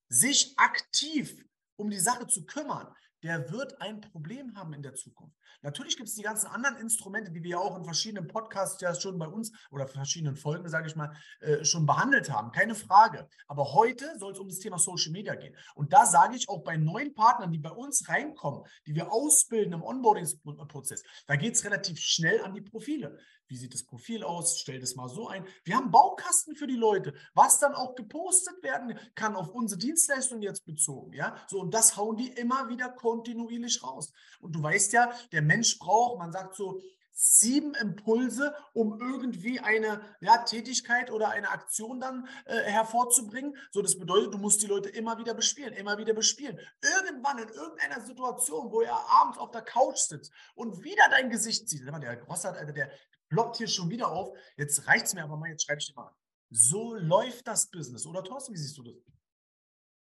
sich 0.09 0.53
aktiv 0.59 1.41
um 1.77 1.89
die 1.89 2.01
Sache 2.01 2.27
zu 2.27 2.45
kümmern, 2.45 2.93
der 3.23 3.51
wird 3.51 3.79
ein 3.81 4.01
Problem 4.01 4.55
haben 4.55 4.73
in 4.73 4.81
der 4.81 4.95
Zukunft. 4.95 5.37
Natürlich 5.61 5.97
gibt 5.97 6.09
es 6.09 6.15
die 6.15 6.23
ganzen 6.23 6.47
anderen 6.47 6.77
Instrumente, 6.77 7.31
die 7.31 7.43
wir 7.43 7.59
auch 7.59 7.77
in 7.77 7.83
verschiedenen 7.83 8.27
Podcasts 8.27 8.81
ja 8.81 8.93
schon 8.95 9.17
bei 9.19 9.27
uns 9.27 9.51
oder 9.69 9.87
verschiedenen 9.87 10.35
Folgen, 10.35 10.67
sage 10.69 10.87
ich 10.87 10.95
mal, 10.95 11.15
äh, 11.39 11.63
schon 11.63 11.85
behandelt 11.85 12.31
haben. 12.31 12.51
Keine 12.51 12.75
Frage. 12.75 13.27
Aber 13.47 13.73
heute 13.73 14.17
soll 14.17 14.33
es 14.33 14.39
um 14.39 14.47
das 14.47 14.59
Thema 14.59 14.79
Social 14.79 15.11
Media 15.11 15.35
gehen. 15.35 15.55
Und 15.75 15.93
da 15.93 16.05
sage 16.05 16.35
ich 16.35 16.49
auch 16.49 16.63
bei 16.63 16.77
neuen 16.77 17.13
Partnern, 17.13 17.51
die 17.51 17.59
bei 17.59 17.71
uns 17.71 18.07
reinkommen, 18.09 18.63
die 18.87 18.95
wir 18.95 19.11
ausbilden 19.11 19.73
im 19.73 19.83
Onboarding-Prozess, 19.83 21.03
da 21.27 21.35
geht 21.35 21.55
es 21.55 21.63
relativ 21.63 21.99
schnell 21.99 22.41
an 22.41 22.53
die 22.53 22.61
Profile. 22.61 23.17
Wie 23.51 23.57
sieht 23.57 23.73
das 23.73 23.83
Profil 23.83 24.23
aus? 24.23 24.59
Stell 24.59 24.79
das 24.79 24.95
mal 24.95 25.09
so 25.09 25.27
ein. 25.27 25.45
Wir 25.65 25.75
haben 25.75 25.91
Baukasten 25.91 26.55
für 26.55 26.67
die 26.67 26.77
Leute, 26.77 27.13
was 27.33 27.59
dann 27.59 27.75
auch 27.75 27.95
gepostet 27.95 28.63
werden 28.63 28.97
kann 29.13 29.35
auf 29.35 29.49
unsere 29.49 29.77
Dienstleistung 29.77 30.41
jetzt 30.41 30.65
bezogen. 30.65 31.11
Ja, 31.11 31.35
so 31.49 31.59
und 31.59 31.73
das 31.73 31.97
hauen 31.97 32.15
die 32.15 32.29
immer 32.29 32.69
wieder 32.69 32.87
kontinuierlich 33.11 33.83
raus. 33.83 34.13
Und 34.39 34.53
du 34.53 34.63
weißt 34.63 34.93
ja, 34.93 35.11
der 35.33 35.41
Mensch 35.41 35.77
braucht, 35.79 36.17
man 36.17 36.31
sagt 36.31 36.55
so, 36.55 36.81
sieben 37.13 37.75
Impulse, 37.75 38.55
um 38.73 38.99
irgendwie 39.01 39.59
eine 39.59 40.01
ja, 40.21 40.37
Tätigkeit 40.43 41.11
oder 41.11 41.29
eine 41.29 41.49
Aktion 41.49 41.99
dann 41.99 42.27
äh, 42.45 42.61
hervorzubringen. 42.63 43.57
So, 43.71 43.81
das 43.81 43.99
bedeutet, 43.99 44.33
du 44.33 44.37
musst 44.37 44.61
die 44.61 44.67
Leute 44.67 44.87
immer 44.89 45.17
wieder 45.17 45.33
bespielen, 45.33 45.73
immer 45.73 45.97
wieder 45.97 46.13
bespielen. 46.13 46.57
Irgendwann 46.81 47.37
in 47.37 47.49
irgendeiner 47.49 47.99
Situation, 47.99 48.71
wo 48.71 48.81
er 48.81 48.95
abends 49.09 49.37
auf 49.37 49.51
der 49.51 49.61
Couch 49.61 49.97
sitzt 49.97 50.31
und 50.55 50.83
wieder 50.83 51.03
dein 51.09 51.29
Gesicht 51.29 51.67
sieht, 51.67 51.85
der 51.85 52.15
Grossart, 52.15 52.57
Alter, 52.57 52.71
der 52.71 52.89
ploppt 53.27 53.57
hier 53.57 53.67
schon 53.67 53.89
wieder 53.89 54.09
auf. 54.09 54.35
Jetzt 54.55 54.87
reicht 54.87 55.05
es 55.05 55.13
mir 55.13 55.23
aber 55.23 55.35
mal, 55.35 55.49
jetzt 55.49 55.65
schreibe 55.65 55.79
ich 55.79 55.87
dir 55.87 55.95
mal 55.95 56.07
an. 56.07 56.15
So 56.49 56.95
läuft 56.95 57.45
das 57.45 57.69
Business, 57.69 58.05
oder 58.05 58.23
Thorsten, 58.23 58.53
wie 58.53 58.57
siehst 58.57 58.77
du 58.77 58.83
das? 58.83 58.95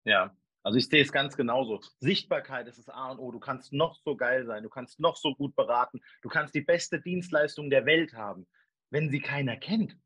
Ja, 0.05 0.35
also 0.63 0.79
ich 0.79 0.89
sehe 0.89 1.03
es 1.03 1.13
ganz 1.13 1.37
genauso. 1.37 1.81
Sichtbarkeit 2.01 2.69
ist 2.69 2.79
das 2.79 2.89
A 2.89 3.11
und 3.11 3.19
O. 3.19 3.33
Du 3.33 3.41
kannst 3.41 3.73
noch 3.73 3.97
so 4.05 4.17
geil 4.17 4.45
sein, 4.47 4.63
du 4.63 4.69
kannst 4.69 5.01
noch 5.01 5.17
so 5.17 5.35
gut 5.35 5.57
beraten, 5.57 6.01
du 6.23 6.29
kannst 6.29 6.55
die 6.55 6.61
beste 6.61 7.01
Dienstleistung 7.01 7.71
der 7.71 7.87
Welt 7.87 8.15
haben. 8.15 8.47
Wenn 8.91 9.11
sie 9.11 9.21
keiner 9.21 9.57
kennt, 9.57 9.97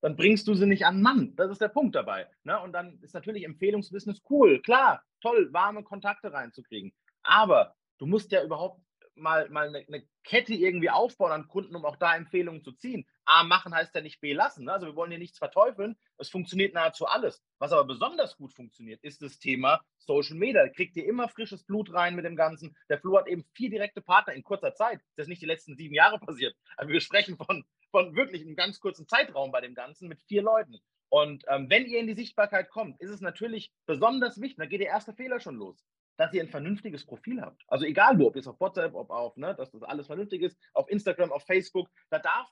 dann 0.00 0.16
bringst 0.16 0.46
du 0.46 0.54
sie 0.54 0.66
nicht 0.66 0.86
an 0.86 1.02
Mann. 1.02 1.34
Das 1.36 1.50
ist 1.50 1.60
der 1.60 1.68
Punkt 1.68 1.94
dabei. 1.94 2.28
Ne? 2.44 2.60
Und 2.60 2.72
dann 2.72 2.98
ist 3.00 3.14
natürlich 3.14 3.44
Empfehlungsbusiness 3.44 4.22
cool, 4.30 4.62
klar, 4.62 5.02
toll, 5.20 5.52
warme 5.52 5.82
Kontakte 5.82 6.32
reinzukriegen. 6.32 6.92
Aber 7.22 7.74
du 7.98 8.06
musst 8.06 8.30
ja 8.32 8.44
überhaupt 8.44 8.80
mal, 9.16 9.48
mal 9.50 9.68
eine, 9.68 9.84
eine, 9.86 10.06
Kette 10.22 10.54
irgendwie 10.54 10.90
aufbauen 10.90 11.32
an 11.32 11.48
Kunden, 11.48 11.76
um 11.76 11.84
auch 11.84 11.96
da 11.96 12.16
Empfehlungen 12.16 12.62
zu 12.62 12.72
ziehen. 12.72 13.06
A 13.26 13.44
machen 13.44 13.74
heißt 13.74 13.94
ja 13.94 14.00
nicht 14.00 14.20
B 14.20 14.32
lassen. 14.32 14.64
Ne? 14.64 14.72
Also 14.72 14.86
wir 14.86 14.96
wollen 14.96 15.10
hier 15.10 15.18
nichts 15.18 15.38
verteufeln. 15.38 15.96
Es 16.16 16.30
funktioniert 16.30 16.74
nahezu 16.74 17.06
alles. 17.06 17.42
Was 17.58 17.72
aber 17.72 17.84
besonders 17.84 18.36
gut 18.36 18.54
funktioniert, 18.54 19.02
ist 19.02 19.20
das 19.20 19.38
Thema 19.38 19.80
Social 19.98 20.36
Media. 20.36 20.62
Da 20.64 20.68
kriegt 20.68 20.96
ihr 20.96 21.06
immer 21.06 21.28
frisches 21.28 21.64
Blut 21.64 21.92
rein 21.92 22.14
mit 22.14 22.24
dem 22.24 22.36
Ganzen. 22.36 22.76
Der 22.88 22.98
Flo 22.98 23.18
hat 23.18 23.26
eben 23.26 23.44
vier 23.54 23.70
direkte 23.70 24.00
Partner 24.00 24.32
in 24.32 24.44
kurzer 24.44 24.74
Zeit. 24.74 25.00
Das 25.16 25.24
ist 25.24 25.28
nicht 25.28 25.42
die 25.42 25.46
letzten 25.46 25.76
sieben 25.76 25.94
Jahre 25.94 26.18
passiert. 26.18 26.54
Aber 26.76 26.88
wir 26.88 27.00
sprechen 27.00 27.36
von, 27.36 27.64
von 27.90 28.14
wirklich 28.14 28.42
einem 28.42 28.56
ganz 28.56 28.80
kurzen 28.80 29.08
Zeitraum 29.08 29.50
bei 29.50 29.60
dem 29.60 29.74
Ganzen 29.74 30.08
mit 30.08 30.22
vier 30.22 30.42
Leuten. 30.42 30.78
Und 31.08 31.44
ähm, 31.48 31.68
wenn 31.68 31.86
ihr 31.86 32.00
in 32.00 32.06
die 32.06 32.14
Sichtbarkeit 32.14 32.68
kommt, 32.70 33.00
ist 33.00 33.10
es 33.10 33.20
natürlich 33.20 33.72
besonders 33.86 34.40
wichtig, 34.40 34.58
da 34.58 34.66
geht 34.66 34.80
der 34.80 34.88
erste 34.88 35.12
Fehler 35.12 35.40
schon 35.40 35.56
los 35.56 35.84
dass 36.16 36.32
ihr 36.32 36.42
ein 36.42 36.48
vernünftiges 36.48 37.04
Profil 37.04 37.42
habt. 37.42 37.62
Also 37.68 37.84
egal 37.84 38.18
wo, 38.18 38.28
ob 38.28 38.36
es 38.36 38.46
auf 38.46 38.58
WhatsApp, 38.60 38.94
ob 38.94 39.10
auf, 39.10 39.36
ne, 39.36 39.54
dass 39.54 39.70
das 39.70 39.82
alles 39.82 40.06
vernünftig 40.06 40.42
ist, 40.42 40.58
auf 40.72 40.88
Instagram, 40.88 41.32
auf 41.32 41.44
Facebook, 41.44 41.88
da 42.10 42.18
darf, 42.18 42.48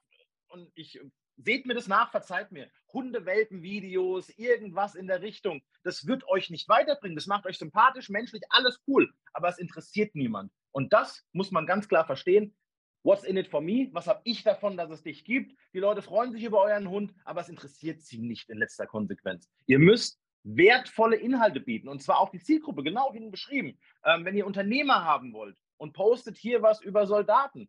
und 0.54 0.70
ich 0.75 1.00
seht 1.37 1.66
mir 1.66 1.75
das 1.75 1.88
nach, 1.88 2.11
verzeiht 2.11 2.52
mir, 2.52 2.70
Hundewelpen-Videos, 2.92 4.30
irgendwas 4.38 4.94
in 4.94 5.08
der 5.08 5.20
Richtung, 5.20 5.62
das 5.82 6.06
wird 6.06 6.26
euch 6.28 6.49
nicht 6.49 6.68
weiterbringen, 6.68 7.16
das 7.16 7.26
macht 7.26 7.46
euch 7.46 7.58
sympathisch, 7.58 8.08
menschlich, 8.08 8.42
alles 8.50 8.80
cool, 8.87 9.12
aber 9.32 9.49
es 9.49 9.58
interessiert 9.58 10.14
niemand. 10.14 10.52
Und 10.70 10.92
das 10.92 11.26
muss 11.32 11.50
man 11.50 11.66
ganz 11.66 11.88
klar 11.88 12.06
verstehen. 12.06 12.54
What's 13.02 13.25
in 13.25 13.37
it 13.37 13.49
for 13.49 13.61
me? 13.61 13.88
Was 13.92 14.06
habe 14.06 14.20
ich 14.25 14.44
davon, 14.44 14.76
dass 14.76 14.90
es 14.90 15.02
dich 15.02 15.25
gibt? 15.25 15.54
Die 15.75 15.80
Leute 15.80 16.02
freuen 16.02 16.32
sich 16.32 16.44
über 16.44 16.62
euren 16.62 16.88
Hund, 16.88 17.12
aber 17.25 17.40
es 17.40 17.49
interessiert 17.49 18.00
sie 18.00 18.18
nicht 18.18 18.49
in 18.49 18.58
letzter 18.58 18.87
Konsequenz. 18.87 19.50
Ihr 19.66 19.78
müsst 19.78 20.20
wertvolle 20.44 21.16
Inhalte 21.16 21.61
bieten 21.61 21.88
und 21.88 22.02
zwar 22.02 22.20
auch 22.20 22.30
die 22.30 22.40
Zielgruppe 22.40 22.82
genau 22.82 23.12
hin 23.12 23.30
beschrieben. 23.30 23.78
Ähm, 24.04 24.25
wenn 24.25 24.37
ihr 24.37 24.46
Unternehmer 24.46 25.04
haben 25.04 25.32
wollt 25.32 25.56
und 25.78 25.94
postet 25.94 26.38
hier 26.38 26.62
was 26.62 26.80
über 26.80 27.06
Soldaten, 27.06 27.68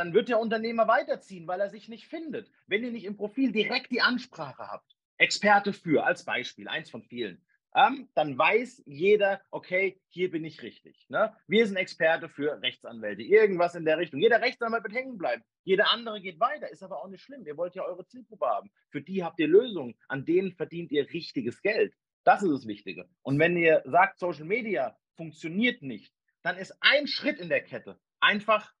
dann 0.00 0.14
wird 0.14 0.30
der 0.30 0.40
Unternehmer 0.40 0.88
weiterziehen, 0.88 1.46
weil 1.46 1.60
er 1.60 1.68
sich 1.68 1.90
nicht 1.90 2.06
findet. 2.06 2.50
Wenn 2.66 2.82
ihr 2.82 2.90
nicht 2.90 3.04
im 3.04 3.18
Profil 3.18 3.52
direkt 3.52 3.90
die 3.90 4.00
Ansprache 4.00 4.66
habt, 4.66 4.96
Experte 5.18 5.74
für 5.74 6.04
als 6.06 6.24
Beispiel, 6.24 6.68
eins 6.68 6.88
von 6.88 7.02
vielen, 7.02 7.44
ähm, 7.74 8.08
dann 8.14 8.38
weiß 8.38 8.82
jeder, 8.86 9.42
okay, 9.50 10.00
hier 10.08 10.30
bin 10.30 10.42
ich 10.42 10.62
richtig. 10.62 11.06
Ne? 11.10 11.34
Wir 11.46 11.66
sind 11.66 11.76
Experte 11.76 12.30
für 12.30 12.62
Rechtsanwälte, 12.62 13.22
irgendwas 13.22 13.74
in 13.74 13.84
der 13.84 13.98
Richtung. 13.98 14.20
Jeder 14.20 14.40
Rechtsanwalt 14.40 14.82
wird 14.84 14.94
hängen 14.94 15.18
bleiben. 15.18 15.44
Jeder 15.64 15.92
andere 15.92 16.22
geht 16.22 16.40
weiter, 16.40 16.70
ist 16.70 16.82
aber 16.82 17.04
auch 17.04 17.08
nicht 17.08 17.22
schlimm. 17.22 17.46
Ihr 17.46 17.58
wollt 17.58 17.74
ja 17.74 17.84
eure 17.84 18.06
Zielgruppe 18.06 18.46
haben. 18.46 18.70
Für 18.88 19.02
die 19.02 19.22
habt 19.22 19.38
ihr 19.38 19.48
Lösungen, 19.48 19.94
an 20.08 20.24
denen 20.24 20.52
verdient 20.52 20.90
ihr 20.92 21.10
richtiges 21.10 21.60
Geld. 21.60 21.92
Das 22.24 22.42
ist 22.42 22.50
das 22.50 22.66
Wichtige. 22.66 23.06
Und 23.20 23.38
wenn 23.38 23.54
ihr 23.54 23.82
sagt, 23.84 24.18
Social 24.18 24.46
Media 24.46 24.96
funktioniert 25.16 25.82
nicht, 25.82 26.14
dann 26.42 26.56
ist 26.56 26.74
ein 26.80 27.06
Schritt 27.06 27.38
in 27.38 27.50
der 27.50 27.62
Kette 27.62 28.00
einfach 28.20 28.72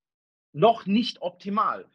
noch 0.52 0.86
nicht 0.86 1.22
optimal. 1.22 1.86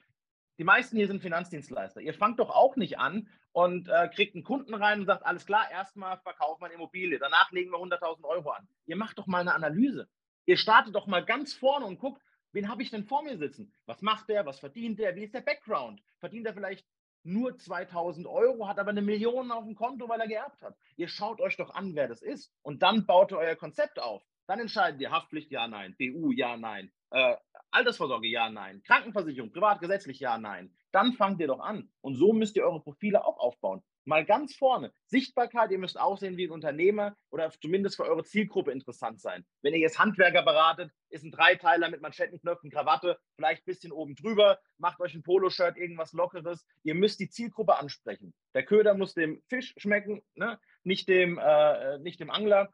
Die 0.58 0.64
meisten 0.64 0.96
hier 0.96 1.08
sind 1.08 1.22
Finanzdienstleister. 1.22 2.02
Ihr 2.02 2.14
fangt 2.14 2.40
doch 2.40 2.50
auch 2.50 2.76
nicht 2.76 2.98
an 2.98 3.28
und 3.52 3.90
äh, 3.90 4.10
kriegt 4.10 4.36
einen 4.36 4.44
Kunden 4.44 4.74
rein 4.74 5.02
und 5.02 5.06
sagt, 5.06 5.26
alles 5.26 5.46
klar, 5.46 5.70
erstmal 5.72 6.18
verkaufen 6.20 6.62
wir 6.62 6.68
eine 6.68 6.76
Immobilie, 6.76 7.20
danach 7.20 7.52
legen 7.52 7.72
wir 7.72 7.80
100.000 7.80 8.24
Euro 8.24 8.52
an. 8.52 8.68
Ihr 8.86 8.96
macht 8.96 9.18
doch 9.18 9.28
mal 9.28 9.42
eine 9.42 9.54
Analyse. 9.54 10.08
Ihr 10.46 10.58
startet 10.58 10.96
doch 10.96 11.08
mal 11.08 11.26
ganz 11.26 11.54
vorne 11.54 11.86
und 11.86 12.00
guckt, 12.00 12.22
wen 12.52 12.70
habe 12.70 12.84
ich 12.84 12.92
denn 12.92 13.06
vor 13.06 13.24
mir 13.24 13.38
sitzen? 13.38 13.74
Was 13.86 14.02
macht 14.02 14.30
der? 14.30 14.46
Was 14.46 14.60
verdient 14.60 15.00
der? 15.00 15.16
Wie 15.16 15.24
ist 15.24 15.34
der 15.34 15.42
Background? 15.42 16.02
Verdient 16.20 16.46
er 16.46 16.54
vielleicht 16.54 16.86
nur 17.24 17.58
2000 17.58 18.28
Euro, 18.28 18.68
hat 18.68 18.80
aber 18.80 18.92
eine 18.92 19.02
Million 19.02 19.52
auf 19.52 19.66
dem 19.66 19.76
Konto, 19.76 20.08
weil 20.08 20.22
er 20.22 20.28
geerbt 20.28 20.62
hat. 20.62 20.78
Ihr 20.96 21.08
schaut 21.08 21.42
euch 21.42 21.58
doch 21.58 21.74
an, 21.74 21.96
wer 21.96 22.08
das 22.08 22.22
ist. 22.22 22.54
Und 22.62 22.84
dann 22.84 23.06
baut 23.06 23.32
ihr 23.32 23.40
euer 23.40 23.56
Konzept 23.56 24.00
auf. 24.00 24.24
Dann 24.48 24.60
entscheidet 24.60 25.02
ihr 25.02 25.12
Haftpflicht, 25.12 25.52
ja, 25.52 25.68
nein. 25.68 25.96
BU, 25.98 26.32
ja, 26.32 26.56
nein. 26.56 26.92
Äh, 27.12 27.36
Altersvorsorge, 27.72 28.28
ja, 28.28 28.50
nein. 28.50 28.82
Krankenversicherung, 28.84 29.52
privatgesetzlich, 29.52 30.20
ja, 30.20 30.38
nein. 30.38 30.74
Dann 30.92 31.14
fangt 31.14 31.42
ihr 31.42 31.48
doch 31.48 31.60
an. 31.60 31.90
Und 32.02 32.16
so 32.16 32.32
müsst 32.32 32.56
ihr 32.56 32.64
eure 32.64 32.82
Profile 32.82 33.26
auch 33.26 33.38
aufbauen. 33.38 33.84
Mal 34.06 34.24
ganz 34.24 34.56
vorne. 34.56 34.94
Sichtbarkeit, 35.08 35.72
ihr 35.72 35.80
müsst 35.80 36.00
aussehen 36.00 36.38
wie 36.38 36.46
ein 36.46 36.52
Unternehmer 36.52 37.18
oder 37.32 37.52
zumindest 37.60 37.96
für 37.96 38.06
eure 38.06 38.24
Zielgruppe 38.24 38.72
interessant 38.72 39.20
sein. 39.20 39.44
Wenn 39.64 39.74
ihr 39.74 39.80
jetzt 39.80 39.98
Handwerker 39.98 40.44
beratet, 40.44 40.92
ist 41.10 41.26
ein 41.26 41.32
Dreiteiler 41.32 41.90
mit 41.90 42.02
Manschettenknöpfen, 42.02 42.70
Krawatte, 42.70 43.18
vielleicht 43.36 43.64
ein 43.64 43.66
bisschen 43.66 43.92
oben 43.92 44.16
drüber, 44.16 44.60
macht 44.78 45.02
euch 45.02 45.16
ein 45.16 45.24
Poloshirt, 45.24 45.76
irgendwas 45.76 46.14
Lockeres. 46.14 46.66
Ihr 46.84 46.94
müsst 46.94 47.20
die 47.20 47.30
Zielgruppe 47.30 47.78
ansprechen. 47.78 48.36
Der 48.54 48.64
Köder 48.64 48.94
muss 48.94 49.16
dem 49.16 49.42
Fisch 49.50 49.74
schmecken, 49.76 50.22
ne? 50.36 50.60
nicht, 50.84 51.10
dem, 51.10 51.40
äh, 51.40 51.98
nicht 51.98 52.20
dem 52.20 52.30
Angler. 52.30 52.72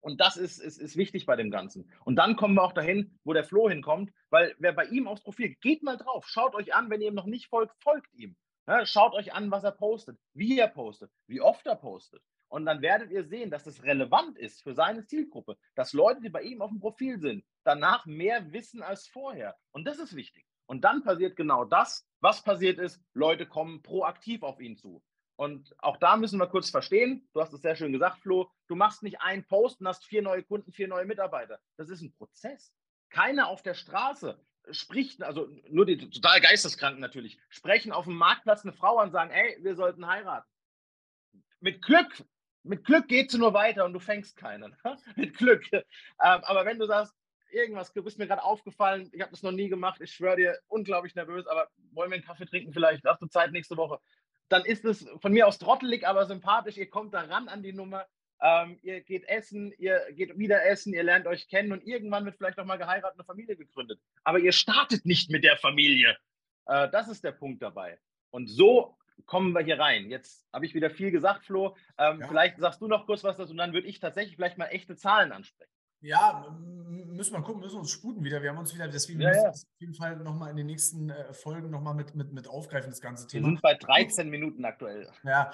Und 0.00 0.20
das 0.20 0.36
ist, 0.36 0.58
ist, 0.58 0.78
ist 0.78 0.96
wichtig 0.96 1.26
bei 1.26 1.36
dem 1.36 1.50
Ganzen. 1.50 1.90
Und 2.04 2.16
dann 2.16 2.36
kommen 2.36 2.54
wir 2.54 2.62
auch 2.62 2.72
dahin, 2.72 3.18
wo 3.24 3.32
der 3.32 3.44
Flo 3.44 3.68
hinkommt, 3.68 4.12
weil 4.30 4.54
wer 4.58 4.72
bei 4.72 4.86
ihm 4.86 5.06
aufs 5.06 5.22
Profil, 5.22 5.54
geht 5.60 5.82
mal 5.82 5.96
drauf, 5.96 6.26
schaut 6.26 6.54
euch 6.54 6.74
an, 6.74 6.90
wenn 6.90 7.00
ihr 7.00 7.08
ihm 7.08 7.14
noch 7.14 7.26
nicht 7.26 7.48
folgt, 7.48 7.74
folgt 7.82 8.12
ihm. 8.14 8.36
Ja, 8.66 8.86
schaut 8.86 9.14
euch 9.14 9.34
an, 9.34 9.50
was 9.50 9.64
er 9.64 9.72
postet, 9.72 10.18
wie 10.32 10.58
er 10.58 10.68
postet, 10.68 11.10
wie 11.26 11.40
oft 11.40 11.66
er 11.66 11.76
postet. 11.76 12.22
Und 12.48 12.66
dann 12.66 12.82
werdet 12.82 13.10
ihr 13.10 13.24
sehen, 13.24 13.50
dass 13.50 13.66
es 13.66 13.82
relevant 13.84 14.36
ist 14.36 14.62
für 14.62 14.74
seine 14.74 15.06
Zielgruppe, 15.06 15.56
dass 15.76 15.92
Leute, 15.92 16.20
die 16.20 16.30
bei 16.30 16.42
ihm 16.42 16.62
auf 16.62 16.70
dem 16.70 16.80
Profil 16.80 17.20
sind, 17.20 17.44
danach 17.64 18.06
mehr 18.06 18.52
wissen 18.52 18.82
als 18.82 19.06
vorher. 19.06 19.56
Und 19.70 19.86
das 19.86 19.98
ist 19.98 20.16
wichtig. 20.16 20.46
Und 20.66 20.82
dann 20.82 21.02
passiert 21.02 21.36
genau 21.36 21.64
das, 21.64 22.08
was 22.20 22.42
passiert 22.42 22.78
ist. 22.78 23.02
Leute 23.12 23.46
kommen 23.46 23.82
proaktiv 23.82 24.42
auf 24.42 24.60
ihn 24.60 24.76
zu. 24.76 25.02
Und 25.40 25.74
auch 25.78 25.96
da 25.96 26.18
müssen 26.18 26.38
wir 26.38 26.48
kurz 26.48 26.68
verstehen, 26.68 27.26
du 27.32 27.40
hast 27.40 27.54
es 27.54 27.62
sehr 27.62 27.74
schön 27.74 27.94
gesagt, 27.94 28.18
Flo, 28.18 28.50
du 28.66 28.74
machst 28.74 29.02
nicht 29.02 29.22
einen 29.22 29.42
Post 29.46 29.80
und 29.80 29.88
hast 29.88 30.04
vier 30.04 30.20
neue 30.20 30.42
Kunden, 30.42 30.70
vier 30.70 30.86
neue 30.86 31.06
Mitarbeiter. 31.06 31.58
Das 31.78 31.88
ist 31.88 32.02
ein 32.02 32.12
Prozess. 32.12 32.74
Keiner 33.08 33.48
auf 33.48 33.62
der 33.62 33.72
Straße 33.72 34.38
spricht, 34.70 35.22
also 35.22 35.48
nur 35.70 35.86
die 35.86 35.96
total 35.96 36.42
Geisteskranken 36.42 37.00
natürlich, 37.00 37.38
sprechen 37.48 37.90
auf 37.90 38.04
dem 38.04 38.16
Marktplatz 38.16 38.64
eine 38.64 38.74
Frau 38.74 38.98
an 38.98 39.06
und 39.06 39.12
sagen, 39.12 39.30
ey, 39.30 39.56
wir 39.62 39.76
sollten 39.76 40.06
heiraten. 40.06 40.46
Mit 41.60 41.80
Glück, 41.80 42.22
mit 42.62 42.84
Glück 42.84 43.08
geht 43.08 43.30
sie 43.30 43.38
nur 43.38 43.54
weiter 43.54 43.86
und 43.86 43.94
du 43.94 43.98
fängst 43.98 44.36
keinen. 44.36 44.76
mit 45.16 45.38
Glück. 45.38 45.64
Ähm, 45.72 45.82
aber 46.18 46.66
wenn 46.66 46.78
du 46.78 46.84
sagst, 46.84 47.14
irgendwas, 47.50 47.94
du 47.94 48.02
bist 48.02 48.18
mir 48.18 48.26
gerade 48.26 48.42
aufgefallen, 48.42 49.08
ich 49.12 49.22
habe 49.22 49.30
das 49.30 49.42
noch 49.42 49.52
nie 49.52 49.70
gemacht, 49.70 50.02
ich 50.02 50.12
schwöre 50.12 50.36
dir, 50.36 50.58
unglaublich 50.68 51.14
nervös, 51.14 51.46
aber 51.46 51.70
wollen 51.92 52.10
wir 52.10 52.16
einen 52.16 52.24
Kaffee 52.24 52.44
trinken 52.44 52.74
vielleicht? 52.74 53.04
Hast 53.04 53.22
du 53.22 53.26
Zeit 53.26 53.52
nächste 53.52 53.78
Woche? 53.78 54.00
Dann 54.50 54.64
ist 54.64 54.84
es 54.84 55.08
von 55.20 55.32
mir 55.32 55.46
aus 55.46 55.58
trottelig, 55.58 56.06
aber 56.06 56.26
sympathisch. 56.26 56.76
Ihr 56.76 56.90
kommt 56.90 57.14
da 57.14 57.20
ran 57.22 57.48
an 57.48 57.62
die 57.62 57.72
Nummer. 57.72 58.06
Ähm, 58.42 58.78
ihr 58.82 59.00
geht 59.00 59.28
essen, 59.28 59.72
ihr 59.78 60.00
geht 60.12 60.38
wieder 60.38 60.64
essen, 60.64 60.92
ihr 60.94 61.02
lernt 61.02 61.26
euch 61.26 61.48
kennen 61.48 61.72
und 61.72 61.86
irgendwann 61.86 62.24
wird 62.24 62.36
vielleicht 62.36 62.58
auch 62.58 62.64
mal 62.64 62.78
geheiratet, 62.78 63.18
eine 63.18 63.24
Familie 63.24 63.56
gegründet. 63.56 64.00
Aber 64.24 64.38
ihr 64.38 64.52
startet 64.52 65.04
nicht 65.04 65.30
mit 65.30 65.44
der 65.44 65.56
Familie. 65.56 66.16
Äh, 66.66 66.88
das 66.90 67.08
ist 67.08 67.22
der 67.22 67.32
Punkt 67.32 67.62
dabei. 67.62 67.98
Und 68.30 68.48
so 68.48 68.96
kommen 69.26 69.52
wir 69.52 69.62
hier 69.62 69.78
rein. 69.78 70.10
Jetzt 70.10 70.48
habe 70.52 70.64
ich 70.64 70.74
wieder 70.74 70.90
viel 70.90 71.10
gesagt, 71.10 71.44
Flo. 71.44 71.76
Ähm, 71.98 72.20
ja. 72.20 72.28
Vielleicht 72.28 72.58
sagst 72.58 72.80
du 72.80 72.88
noch 72.88 73.06
kurz 73.06 73.22
was 73.22 73.36
dazu 73.36 73.52
und 73.52 73.58
dann 73.58 73.74
würde 73.74 73.86
ich 73.86 74.00
tatsächlich 74.00 74.36
vielleicht 74.36 74.58
mal 74.58 74.66
echte 74.66 74.96
Zahlen 74.96 75.32
ansprechen. 75.32 75.70
Ja, 76.02 76.46
müssen 76.88 77.34
wir 77.34 77.42
gucken, 77.42 77.60
müssen 77.60 77.74
wir 77.74 77.80
uns 77.80 77.90
sputen 77.90 78.24
wieder. 78.24 78.42
Wir 78.42 78.50
haben 78.50 78.58
uns 78.58 78.74
wieder, 78.74 78.88
deswegen 78.88 79.20
ja, 79.20 79.28
müssen 79.28 79.42
wir 79.42 79.50
auf 79.50 79.80
jeden 79.80 79.94
Fall 79.94 80.16
nochmal 80.16 80.50
in 80.50 80.56
den 80.56 80.66
nächsten 80.66 81.10
äh, 81.10 81.34
Folgen 81.34 81.70
nochmal 81.70 81.94
mit, 81.94 82.14
mit, 82.14 82.32
mit 82.32 82.48
aufgreifen, 82.48 82.90
das 82.90 83.02
ganze 83.02 83.26
Thema. 83.26 83.48
Wir 83.48 83.50
sind 83.52 83.62
bei 83.62 83.74
13 83.74 84.30
Minuten 84.30 84.64
aktuell. 84.64 85.08
Ja, 85.24 85.52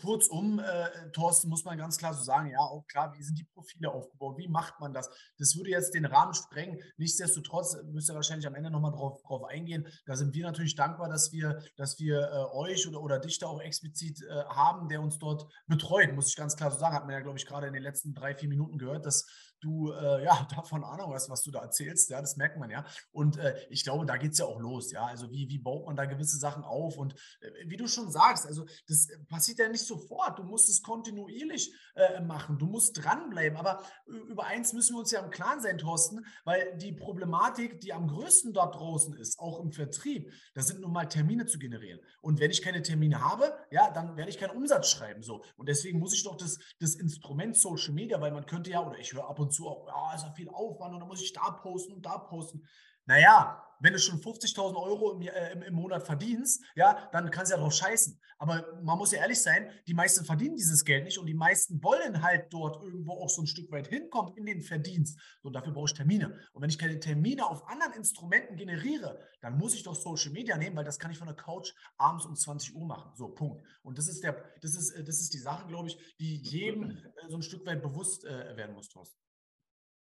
kurzum, 0.00 0.58
äh, 0.58 1.10
Thorsten, 1.12 1.48
muss 1.48 1.64
man 1.64 1.78
ganz 1.78 1.98
klar 1.98 2.12
so 2.12 2.24
sagen, 2.24 2.50
ja, 2.50 2.58
auch 2.58 2.86
klar, 2.88 3.14
wie 3.16 3.22
sind 3.22 3.38
die 3.38 3.44
Profile 3.44 3.92
aufgebaut, 3.92 4.36
wie 4.38 4.48
macht 4.48 4.80
man 4.80 4.92
das? 4.92 5.08
Das 5.38 5.56
würde 5.56 5.70
jetzt 5.70 5.94
den 5.94 6.04
Rahmen 6.04 6.34
sprengen. 6.34 6.80
Nichtsdestotrotz 6.96 7.76
müsst 7.84 8.10
ihr 8.10 8.14
wahrscheinlich 8.14 8.46
am 8.46 8.56
Ende 8.56 8.70
nochmal 8.70 8.92
drauf, 8.92 9.22
drauf 9.22 9.44
eingehen. 9.44 9.86
Da 10.06 10.16
sind 10.16 10.34
wir 10.34 10.44
natürlich 10.44 10.74
dankbar, 10.74 11.08
dass 11.08 11.32
wir, 11.32 11.62
dass 11.76 12.00
wir 12.00 12.20
äh, 12.20 12.56
euch 12.56 12.88
oder, 12.88 13.00
oder 13.00 13.20
dich 13.20 13.38
da 13.38 13.46
auch 13.46 13.60
explizit 13.60 14.22
äh, 14.22 14.44
haben, 14.48 14.88
der 14.88 15.00
uns 15.00 15.18
dort 15.18 15.46
betreut, 15.68 16.12
muss 16.14 16.30
ich 16.30 16.36
ganz 16.36 16.56
klar 16.56 16.72
so 16.72 16.78
sagen. 16.78 16.96
Hat 16.96 17.04
man 17.04 17.12
ja, 17.12 17.20
glaube 17.20 17.38
ich, 17.38 17.46
gerade 17.46 17.68
in 17.68 17.72
den 17.72 17.82
letzten 17.82 18.14
drei, 18.14 18.34
vier 18.34 18.48
Minuten 18.48 18.78
gehört, 18.78 19.06
dass 19.06 19.26
du 19.60 19.92
äh, 19.92 20.24
ja 20.24 20.46
davon 20.56 20.84
Ahnung 20.84 21.12
hast, 21.12 21.30
was 21.30 21.42
du 21.42 21.50
da 21.50 21.60
erzählst. 21.60 22.10
Ja, 22.10 22.20
das 22.20 22.36
merkt 22.36 22.58
man 22.58 22.70
ja. 22.70 22.84
Und 23.12 23.38
äh, 23.38 23.56
ich 23.70 23.84
glaube, 23.84 24.06
da 24.06 24.16
geht 24.16 24.32
es 24.32 24.38
ja 24.38 24.46
auch 24.46 24.60
los. 24.60 24.92
Ja, 24.92 25.06
also 25.06 25.30
wie, 25.30 25.48
wie 25.48 25.58
baut 25.58 25.86
man 25.86 25.96
da 25.96 26.04
gewisse 26.04 26.38
Sachen 26.38 26.64
auf? 26.64 26.96
Und 26.96 27.14
äh, 27.40 27.50
wie 27.66 27.76
du 27.76 27.86
schon 27.86 28.10
sagst, 28.10 28.46
also 28.46 28.64
das 28.86 29.08
passiert 29.28 29.58
ja 29.58 29.68
nicht 29.68 29.84
sofort. 29.84 30.38
Du 30.38 30.42
musst 30.42 30.68
es 30.68 30.82
kontinuierlich 30.82 31.74
äh, 31.94 32.20
machen. 32.20 32.58
Du 32.58 32.66
musst 32.66 33.02
dranbleiben. 33.02 33.58
Aber 33.58 33.82
über 34.06 34.44
eins 34.44 34.72
müssen 34.72 34.94
wir 34.94 35.00
uns 35.00 35.10
ja 35.10 35.20
im 35.20 35.30
Klaren 35.30 35.60
sein, 35.60 35.78
Thorsten, 35.78 36.24
weil 36.44 36.76
die 36.78 36.92
Problematik, 36.92 37.80
die 37.80 37.92
am 37.92 38.08
größten 38.08 38.52
dort 38.52 38.74
draußen 38.74 39.14
ist, 39.14 39.38
auch 39.38 39.60
im 39.60 39.72
Vertrieb, 39.72 40.32
das 40.54 40.68
sind 40.68 40.80
nun 40.80 40.92
mal 40.92 41.06
Termine 41.06 41.46
zu 41.46 41.58
generieren. 41.58 42.00
Und 42.20 42.40
wenn 42.40 42.50
ich 42.50 42.62
keine 42.62 42.82
Termine 42.82 43.20
habe, 43.22 43.52
ja, 43.70 43.90
dann 43.90 44.16
werde 44.16 44.30
ich 44.30 44.38
keinen 44.38 44.56
Umsatz 44.56 44.90
schreiben. 44.90 45.22
So. 45.22 45.42
Und 45.56 45.68
deswegen 45.68 45.98
muss 45.98 46.14
ich 46.14 46.24
doch 46.24 46.36
das, 46.36 46.58
das 46.80 46.94
Instrument 46.94 47.56
Social 47.56 47.92
Media, 47.94 48.20
weil 48.20 48.32
man 48.32 48.46
könnte 48.46 48.70
ja, 48.70 48.86
oder 48.86 48.98
ich 48.98 49.12
höre 49.12 49.28
ab 49.28 49.38
und 49.38 49.47
zu 49.50 49.68
auch, 49.68 49.86
ja, 49.86 50.14
ist 50.14 50.24
ja 50.24 50.32
viel 50.32 50.48
Aufwand 50.48 50.94
und 50.94 51.00
dann 51.00 51.08
muss 51.08 51.22
ich 51.22 51.32
da 51.32 51.50
posten 51.50 51.92
und 51.92 52.06
da 52.06 52.18
posten. 52.18 52.66
Naja, 53.08 53.64
wenn 53.80 53.92
du 53.92 53.98
schon 53.98 54.20
50.000 54.20 54.76
Euro 54.76 55.12
im, 55.12 55.22
äh, 55.22 55.52
im, 55.66 55.74
Monat 55.74 56.04
verdienst, 56.04 56.62
ja, 56.74 57.08
dann 57.12 57.30
kannst 57.30 57.50
du 57.50 57.56
ja 57.56 57.62
drauf 57.62 57.72
scheißen. 57.72 58.20
Aber 58.38 58.66
man 58.82 58.98
muss 58.98 59.12
ja 59.12 59.20
ehrlich 59.20 59.40
sein, 59.40 59.70
die 59.86 59.94
meisten 59.94 60.24
verdienen 60.24 60.56
dieses 60.56 60.84
Geld 60.84 61.04
nicht 61.04 61.18
und 61.18 61.26
die 61.26 61.34
meisten 61.34 61.82
wollen 61.82 62.22
halt 62.22 62.52
dort 62.52 62.82
irgendwo 62.82 63.12
auch 63.12 63.30
so 63.30 63.42
ein 63.42 63.46
Stück 63.46 63.70
weit 63.70 63.88
hinkommen 63.88 64.36
in 64.36 64.46
den 64.46 64.60
Verdienst. 64.60 65.18
So, 65.42 65.50
dafür 65.50 65.72
brauche 65.72 65.86
ich 65.86 65.94
Termine. 65.94 66.38
Und 66.52 66.62
wenn 66.62 66.70
ich 66.70 66.78
keine 66.78 67.00
Termine 67.00 67.46
auf 67.46 67.66
anderen 67.68 67.94
Instrumenten 67.94 68.56
generiere, 68.56 69.18
dann 69.40 69.56
muss 69.56 69.74
ich 69.74 69.84
doch 69.84 69.94
Social 69.94 70.32
Media 70.32 70.56
nehmen, 70.58 70.76
weil 70.76 70.84
das 70.84 70.98
kann 70.98 71.10
ich 71.10 71.18
von 71.18 71.28
der 71.28 71.36
Couch 71.36 71.72
abends 71.96 72.26
um 72.26 72.36
20 72.36 72.74
Uhr 72.74 72.86
machen. 72.86 73.12
So, 73.14 73.28
Punkt. 73.28 73.64
Und 73.82 73.96
das 73.96 74.08
ist, 74.08 74.22
der, 74.22 74.52
das 74.60 74.74
ist, 74.74 74.90
äh, 74.90 75.04
das 75.04 75.20
ist 75.20 75.32
die 75.32 75.38
Sache, 75.38 75.66
glaube 75.66 75.88
ich, 75.88 75.98
die 76.18 76.36
jedem 76.42 76.90
äh, 76.90 77.28
so 77.28 77.36
ein 77.36 77.42
Stück 77.42 77.64
weit 77.64 77.80
bewusst 77.80 78.24
äh, 78.24 78.56
werden 78.56 78.74
muss, 78.74 78.88
Thorsten. 78.88 79.27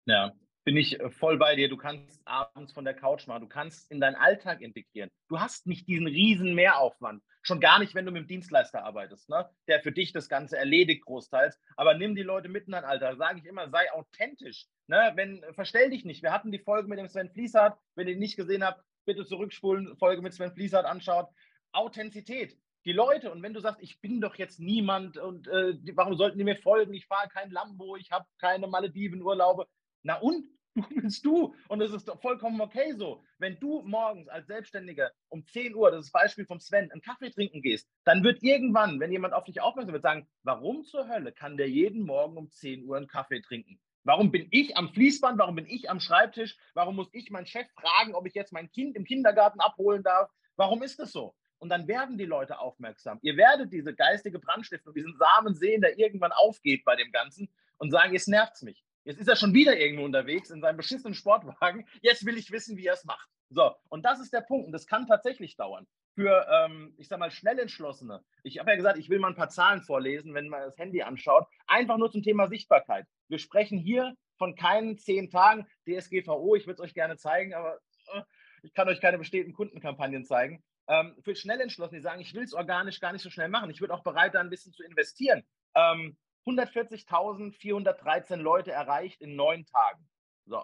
Ja, 0.08 0.32
bin 0.64 0.78
ich 0.78 1.00
äh, 1.00 1.10
voll 1.10 1.38
bei 1.38 1.56
dir. 1.56 1.68
Du 1.68 1.76
kannst 1.76 2.26
abends 2.26 2.72
von 2.72 2.86
der 2.86 2.94
Couch 2.94 3.28
machen, 3.28 3.42
du 3.42 3.48
kannst 3.48 3.92
in 3.92 4.00
deinen 4.00 4.16
Alltag 4.16 4.62
integrieren. 4.62 5.10
Du 5.28 5.40
hast 5.40 5.68
nicht 5.68 5.88
diesen 5.88 6.08
riesen 6.08 6.56
Mehraufwand. 6.56 7.22
Schon 7.42 7.60
gar 7.60 7.80
nicht, 7.80 7.94
wenn 7.94 8.06
du 8.06 8.12
mit 8.12 8.24
dem 8.24 8.28
Dienstleister 8.28 8.84
arbeitest, 8.84 9.30
ne? 9.30 9.50
der 9.68 9.82
für 9.82 9.92
dich 9.92 10.14
das 10.14 10.30
Ganze 10.30 10.58
erledigt 10.58 11.06
großteils. 11.06 11.60
Aber 11.76 11.94
nimm 11.94 12.16
die 12.16 12.24
Leute 12.24 12.48
mit 12.48 12.66
in 12.66 12.72
dein 12.72 12.86
Alter. 12.86 13.18
Sage 13.18 13.40
ich 13.40 13.46
immer, 13.46 13.70
sei 13.70 13.92
authentisch. 13.94 14.66
Ne? 14.88 15.12
Wenn, 15.16 15.44
verstell 15.54 15.90
dich 15.90 16.06
nicht. 16.06 16.24
Wir 16.24 16.32
hatten 16.32 16.52
die 16.52 16.60
Folge 16.60 16.88
mit 16.88 17.00
dem 17.00 17.08
Sven 17.08 17.30
Fließhardt. 17.30 17.78
Wenn 17.96 18.08
ihr 18.08 18.14
die 18.14 18.20
nicht 18.20 18.38
gesehen 18.38 18.64
habt, 18.64 18.82
bitte 19.06 19.26
zurückspulen, 19.26 19.98
Folge 19.98 20.22
mit 20.22 20.34
Sven 20.34 20.54
Fließhardt 20.54 20.86
anschaut. 20.86 21.28
Authentizität. 21.74 22.58
Die 22.86 22.94
Leute, 22.94 23.32
und 23.32 23.42
wenn 23.44 23.54
du 23.54 23.60
sagst, 23.60 23.82
ich 23.82 24.00
bin 24.00 24.22
doch 24.22 24.36
jetzt 24.36 24.60
niemand 24.60 25.18
und 25.18 25.48
äh, 25.48 25.78
warum 25.94 26.16
sollten 26.16 26.38
die 26.38 26.46
mir 26.46 26.56
folgen? 26.56 26.94
Ich 26.94 27.06
fahre 27.06 27.28
kein 27.28 27.52
Lambo, 27.52 27.98
ich 27.98 28.12
habe 28.12 28.26
keine 28.40 28.68
Malediven-Urlaube. 28.68 29.68
Na 30.08 30.16
und? 30.16 30.46
du 30.76 31.02
bist 31.02 31.26
du. 31.26 31.54
Und 31.68 31.82
es 31.82 31.92
ist 31.92 32.08
doch 32.08 32.22
vollkommen 32.22 32.62
okay 32.62 32.94
so. 32.94 33.22
Wenn 33.40 33.60
du 33.60 33.82
morgens 33.82 34.30
als 34.30 34.48
Selbstständiger 34.48 35.12
um 35.28 35.46
10 35.46 35.76
Uhr, 35.76 35.92
das 35.92 36.06
ist 36.06 36.14
das 36.14 36.22
Beispiel 36.22 36.46
vom 36.46 36.62
Sven, 36.62 36.90
einen 36.92 37.02
Kaffee 37.02 37.30
trinken 37.30 37.62
gehst, 37.62 37.90
dann 38.06 38.24
wird 38.24 38.42
irgendwann, 38.42 39.02
wenn 39.02 39.12
jemand 39.12 39.34
auf 39.34 39.44
dich 39.44 39.60
aufmerksam 39.60 39.92
wird, 39.92 40.04
sagen, 40.04 40.26
warum 40.44 40.86
zur 40.86 41.10
Hölle 41.10 41.34
kann 41.34 41.58
der 41.58 41.70
jeden 41.70 42.06
Morgen 42.06 42.38
um 42.38 42.50
10 42.50 42.86
Uhr 42.86 42.96
einen 42.96 43.08
Kaffee 43.08 43.42
trinken? 43.42 43.82
Warum 44.06 44.32
bin 44.32 44.48
ich 44.52 44.78
am 44.78 44.88
Fließband? 44.94 45.38
Warum 45.40 45.56
bin 45.56 45.66
ich 45.66 45.90
am 45.90 46.00
Schreibtisch? 46.00 46.56
Warum 46.74 46.96
muss 46.96 47.10
ich 47.12 47.30
meinen 47.30 47.48
Chef 47.48 47.68
fragen, 47.74 48.16
ob 48.16 48.26
ich 48.26 48.34
jetzt 48.34 48.54
mein 48.54 48.72
Kind 48.72 48.96
im 48.96 49.04
Kindergarten 49.04 49.60
abholen 49.60 50.04
darf? 50.04 50.32
Warum 50.56 50.84
ist 50.84 51.00
das 51.00 51.12
so? 51.12 51.36
Und 51.58 51.68
dann 51.68 51.90
werden 51.90 52.18
die 52.18 52.26
Leute 52.26 52.60
aufmerksam. 52.60 53.20
Ihr 53.24 53.36
werdet 53.36 53.74
diese 53.74 53.94
geistige 53.94 54.40
Brandstiftung, 54.40 54.94
diesen 54.94 55.18
Samen 55.18 55.54
sehen, 55.54 55.82
der 55.82 56.00
irgendwann 56.00 56.32
aufgeht 56.32 56.86
bei 56.86 56.96
dem 56.96 57.12
Ganzen 57.12 57.50
und 57.78 57.92
sagen, 57.92 58.14
jetzt 58.14 58.30
nervt 58.30 58.62
mich. 58.62 58.87
Jetzt 59.08 59.22
ist 59.22 59.30
er 59.30 59.38
schon 59.38 59.54
wieder 59.54 59.80
irgendwo 59.80 60.04
unterwegs 60.04 60.50
in 60.50 60.60
seinem 60.60 60.76
beschissenen 60.76 61.14
Sportwagen. 61.14 61.88
Jetzt 62.02 62.26
will 62.26 62.38
ich 62.38 62.52
wissen, 62.52 62.76
wie 62.76 62.88
er 62.88 62.94
es 62.94 63.06
macht. 63.06 63.30
So, 63.50 63.74
und 63.88 64.04
das 64.04 64.20
ist 64.20 64.34
der 64.34 64.42
Punkt. 64.42 64.66
Und 64.66 64.74
das 64.74 64.86
kann 64.86 65.08
tatsächlich 65.08 65.56
dauern. 65.56 65.88
Für, 66.14 66.46
ähm, 66.52 66.94
ich 66.98 67.08
sag 67.08 67.18
mal, 67.18 67.32
schnell 67.32 67.58
entschlossene. 67.58 68.22
Ich 68.44 68.60
habe 68.60 68.72
ja 68.72 68.76
gesagt, 68.76 68.98
ich 68.98 69.10
will 69.10 69.20
mal 69.20 69.30
ein 69.30 69.36
paar 69.38 69.48
Zahlen 69.48 69.82
vorlesen, 69.82 70.34
wenn 70.34 70.50
man 70.50 70.60
das 70.60 70.78
Handy 70.78 71.04
anschaut. 71.04 71.48
Einfach 71.68 71.98
nur 71.98 72.12
zum 72.12 72.22
Thema 72.22 72.48
Sichtbarkeit. 72.50 73.06
Wir 73.30 73.40
sprechen 73.40 73.78
hier 73.78 74.14
von 74.38 74.56
keinen 74.56 74.98
zehn 74.98 75.30
Tagen 75.30 75.66
DSGVO. 75.88 76.56
Ich 76.56 76.68
würde 76.68 76.74
es 76.74 76.82
euch 76.82 76.94
gerne 76.94 77.16
zeigen, 77.16 77.54
aber 77.54 77.80
äh, 78.14 78.24
ich 78.62 78.74
kann 78.74 78.90
euch 78.90 79.00
keine 79.00 79.20
bestehenden 79.20 79.54
Kundenkampagnen 79.54 80.26
zeigen. 80.26 80.62
Ähm, 80.90 81.16
für 81.24 81.34
schnell 81.34 81.62
entschlossen, 81.62 81.96
die 81.96 82.02
sagen, 82.02 82.20
ich 82.20 82.34
will 82.34 82.44
es 82.44 82.54
organisch 82.54 83.00
gar 83.00 83.14
nicht 83.14 83.24
so 83.24 83.30
schnell 83.30 83.48
machen. 83.48 83.70
Ich 83.70 83.80
würde 83.80 83.94
auch 83.94 84.04
bereit, 84.04 84.36
da 84.36 84.42
ein 84.42 84.50
bisschen 84.50 84.74
zu 84.74 84.84
investieren. 84.84 85.44
Ähm, 85.76 86.18
140.413 86.48 88.38
Leute 88.38 88.72
erreicht 88.72 89.22
in 89.22 89.36
neun 89.36 89.66
Tagen. 89.66 90.08
So, 90.46 90.64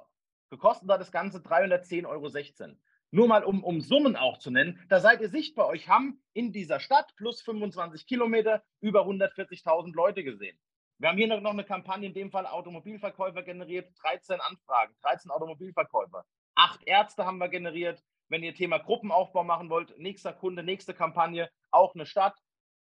gekostet 0.50 0.90
hat 0.90 1.02
das 1.02 1.12
Ganze 1.12 1.40
310,16 1.40 2.06
Euro. 2.08 2.30
Nur 3.12 3.28
mal, 3.28 3.44
um, 3.44 3.64
um 3.64 3.80
Summen 3.82 4.16
auch 4.16 4.40
zu 4.40 4.50
nennen, 4.50 4.84
da 4.90 5.00
seid 5.00 5.22
ihr 5.22 5.30
sichtbar. 5.30 5.68
Euch 5.68 5.88
haben 5.88 6.24
in 6.34 6.52
dieser 6.52 6.80
Stadt 6.80 7.14
plus 7.16 7.44
25 7.44 8.08
Kilometer 8.08 8.64
über 8.82 9.06
140.000 9.06 9.94
Leute 9.94 10.24
gesehen. 10.24 10.58
Wir 10.98 11.10
haben 11.10 11.18
hier 11.18 11.40
noch 11.40 11.52
eine 11.52 11.64
Kampagne, 11.66 12.08
in 12.08 12.14
dem 12.14 12.32
Fall 12.32 12.48
Automobilverkäufer 12.48 13.44
generiert, 13.44 13.92
13 14.02 14.40
Anfragen, 14.40 14.96
13 15.02 15.30
Automobilverkäufer. 15.32 16.24
Acht 16.56 16.82
Ärzte 16.86 17.26
haben 17.26 17.40
wir 17.40 17.50
generiert. 17.50 18.02
Wenn 18.30 18.42
ihr 18.42 18.56
Thema 18.56 18.80
Gruppenaufbau 18.80 19.44
machen 19.44 19.70
wollt, 19.70 19.98
nächster 20.00 20.34
Kunde, 20.34 20.64
nächste 20.64 20.94
Kampagne, 20.94 21.50
auch 21.72 21.94
eine 21.94 22.06
Stadt. 22.06 22.36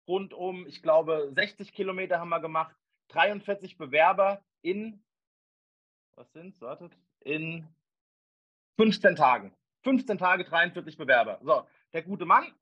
Rund 0.09 0.33
um, 0.33 0.66
ich 0.66 0.83
glaube, 0.83 1.31
60 1.35 1.73
Kilometer 1.73 2.18
haben 2.18 2.31
wir 2.31 2.40
gemacht. 2.40 2.75
43 3.09 3.77
Bewerber 3.79 4.42
in, 4.62 5.03
was 6.16 6.33
sind 6.33 6.55
es, 6.55 6.61
wartet, 6.61 6.97
in 7.21 7.66
15 8.77 9.16
Tagen. 9.16 9.55
15 9.83 10.19
Tage, 10.19 10.45
43 10.45 10.97
Bewerber. 10.97 11.38
So, 11.42 11.66
der 11.92 12.03
gute 12.03 12.25
Mann, 12.25 12.53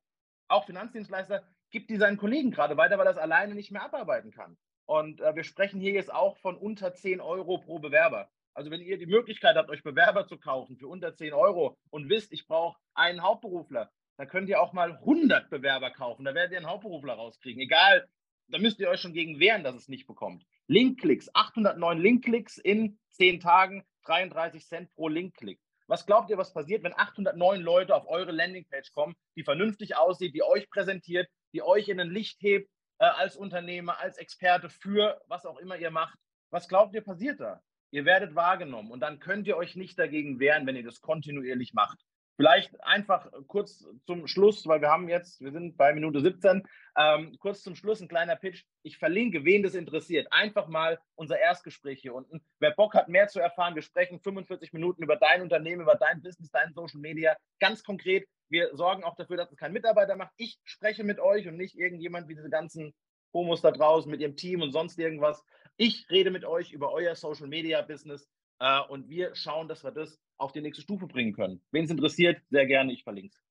auch 0.48 0.66
Finanzdienstleister, 0.66 1.42
gibt 1.70 1.90
die 1.90 1.96
seinen 1.96 2.18
Kollegen 2.18 2.50
gerade 2.50 2.76
weiter, 2.76 2.98
weil 2.98 3.06
er 3.06 3.12
es 3.12 3.18
alleine 3.18 3.54
nicht 3.54 3.70
mehr 3.70 3.82
abarbeiten 3.82 4.30
kann. 4.30 4.56
Und 4.86 5.20
äh, 5.20 5.34
wir 5.34 5.44
sprechen 5.44 5.80
hier 5.80 5.92
jetzt 5.92 6.12
auch 6.12 6.36
von 6.38 6.56
unter 6.56 6.94
10 6.94 7.20
Euro 7.20 7.58
pro 7.58 7.78
Bewerber. 7.78 8.28
Also 8.52 8.70
wenn 8.70 8.80
ihr 8.80 8.98
die 8.98 9.06
Möglichkeit 9.06 9.56
habt, 9.56 9.70
euch 9.70 9.82
Bewerber 9.82 10.26
zu 10.26 10.38
kaufen 10.38 10.76
für 10.76 10.86
unter 10.86 11.14
10 11.14 11.32
Euro 11.32 11.76
und 11.90 12.08
wisst, 12.08 12.32
ich 12.32 12.46
brauche 12.46 12.78
einen 12.94 13.22
Hauptberufler, 13.22 13.90
dann 14.16 14.28
könnt 14.28 14.48
ihr 14.48 14.60
auch 14.60 14.72
mal 14.72 14.92
100 14.92 15.50
Bewerber 15.50 15.90
kaufen. 15.90 16.24
Da 16.24 16.34
werdet 16.34 16.52
ihr 16.52 16.58
einen 16.58 16.68
Hauptberufler 16.68 17.14
rauskriegen. 17.14 17.60
Egal, 17.60 18.08
da 18.48 18.58
müsst 18.58 18.80
ihr 18.80 18.88
euch 18.88 19.00
schon 19.00 19.12
gegen 19.12 19.40
wehren, 19.40 19.64
dass 19.64 19.74
es 19.74 19.88
nicht 19.88 20.06
bekommt. 20.06 20.44
Linkklicks, 20.66 21.30
809 21.34 21.98
Linkklicks 21.98 22.58
in 22.58 22.98
10 23.12 23.40
Tagen, 23.40 23.84
33 24.04 24.66
Cent 24.66 24.94
pro 24.94 25.08
Linkklick. 25.08 25.60
Was 25.86 26.06
glaubt 26.06 26.30
ihr, 26.30 26.38
was 26.38 26.54
passiert, 26.54 26.82
wenn 26.82 26.96
809 26.96 27.60
Leute 27.60 27.94
auf 27.94 28.08
eure 28.08 28.32
Landingpage 28.32 28.92
kommen, 28.92 29.14
die 29.36 29.44
vernünftig 29.44 29.96
aussieht, 29.96 30.34
die 30.34 30.42
euch 30.42 30.68
präsentiert, 30.70 31.28
die 31.52 31.62
euch 31.62 31.88
in 31.88 32.00
ein 32.00 32.10
Licht 32.10 32.40
hebt 32.42 32.70
äh, 32.98 33.04
als 33.04 33.36
Unternehmer, 33.36 33.98
als 34.00 34.16
Experte 34.16 34.70
für 34.70 35.20
was 35.26 35.44
auch 35.44 35.58
immer 35.58 35.76
ihr 35.76 35.90
macht? 35.90 36.18
Was 36.50 36.68
glaubt 36.68 36.94
ihr, 36.94 37.02
passiert 37.02 37.40
da? 37.40 37.62
Ihr 37.90 38.04
werdet 38.04 38.34
wahrgenommen 38.34 38.90
und 38.90 39.00
dann 39.00 39.20
könnt 39.20 39.46
ihr 39.46 39.56
euch 39.56 39.76
nicht 39.76 39.98
dagegen 39.98 40.40
wehren, 40.40 40.66
wenn 40.66 40.76
ihr 40.76 40.82
das 40.82 41.00
kontinuierlich 41.00 41.74
macht. 41.74 42.00
Vielleicht 42.36 42.82
einfach 42.82 43.30
kurz 43.46 43.86
zum 44.06 44.26
Schluss, 44.26 44.66
weil 44.66 44.80
wir 44.80 44.88
haben 44.88 45.08
jetzt, 45.08 45.40
wir 45.40 45.52
sind 45.52 45.76
bei 45.76 45.92
Minute 45.92 46.20
17, 46.20 46.66
ähm, 46.98 47.36
kurz 47.38 47.62
zum 47.62 47.76
Schluss 47.76 48.00
ein 48.00 48.08
kleiner 48.08 48.34
Pitch. 48.34 48.64
Ich 48.82 48.98
verlinke, 48.98 49.44
wen 49.44 49.62
das 49.62 49.74
interessiert. 49.74 50.26
Einfach 50.32 50.66
mal 50.66 50.98
unser 51.14 51.38
Erstgespräch 51.38 52.00
hier 52.00 52.14
unten. 52.14 52.44
Wer 52.58 52.72
Bock 52.72 52.94
hat, 52.94 53.08
mehr 53.08 53.28
zu 53.28 53.38
erfahren, 53.38 53.76
wir 53.76 53.82
sprechen 53.82 54.18
45 54.18 54.72
Minuten 54.72 55.04
über 55.04 55.14
dein 55.14 55.42
Unternehmen, 55.42 55.82
über 55.82 55.94
dein 55.94 56.22
Business, 56.22 56.50
dein 56.50 56.72
Social 56.72 57.00
Media. 57.00 57.36
Ganz 57.60 57.84
konkret, 57.84 58.26
wir 58.48 58.74
sorgen 58.74 59.04
auch 59.04 59.14
dafür, 59.14 59.36
dass 59.36 59.52
es 59.52 59.56
kein 59.56 59.72
Mitarbeiter 59.72 60.16
macht. 60.16 60.32
Ich 60.36 60.58
spreche 60.64 61.04
mit 61.04 61.20
euch 61.20 61.46
und 61.46 61.56
nicht 61.56 61.76
irgendjemand 61.76 62.28
wie 62.28 62.34
diese 62.34 62.50
ganzen 62.50 62.94
Homos 63.32 63.62
da 63.62 63.70
draußen 63.70 64.10
mit 64.10 64.20
ihrem 64.20 64.36
Team 64.36 64.60
und 64.60 64.72
sonst 64.72 64.98
irgendwas. 64.98 65.44
Ich 65.76 66.08
rede 66.10 66.32
mit 66.32 66.44
euch 66.44 66.72
über 66.72 66.92
euer 66.92 67.14
Social 67.14 67.46
Media 67.46 67.80
Business 67.82 68.28
äh, 68.60 68.80
und 68.88 69.08
wir 69.08 69.34
schauen, 69.34 69.68
dass 69.68 69.84
wir 69.84 69.90
das 69.90 70.18
auf 70.36 70.52
die 70.52 70.60
nächste 70.60 70.82
Stufe 70.82 71.06
bringen 71.06 71.32
können. 71.32 71.60
Wen 71.70 71.84
es 71.84 71.90
interessiert, 71.90 72.40
sehr 72.50 72.66
gerne, 72.66 72.92
ich 72.92 73.04
verlinke 73.04 73.34
es. 73.34 73.42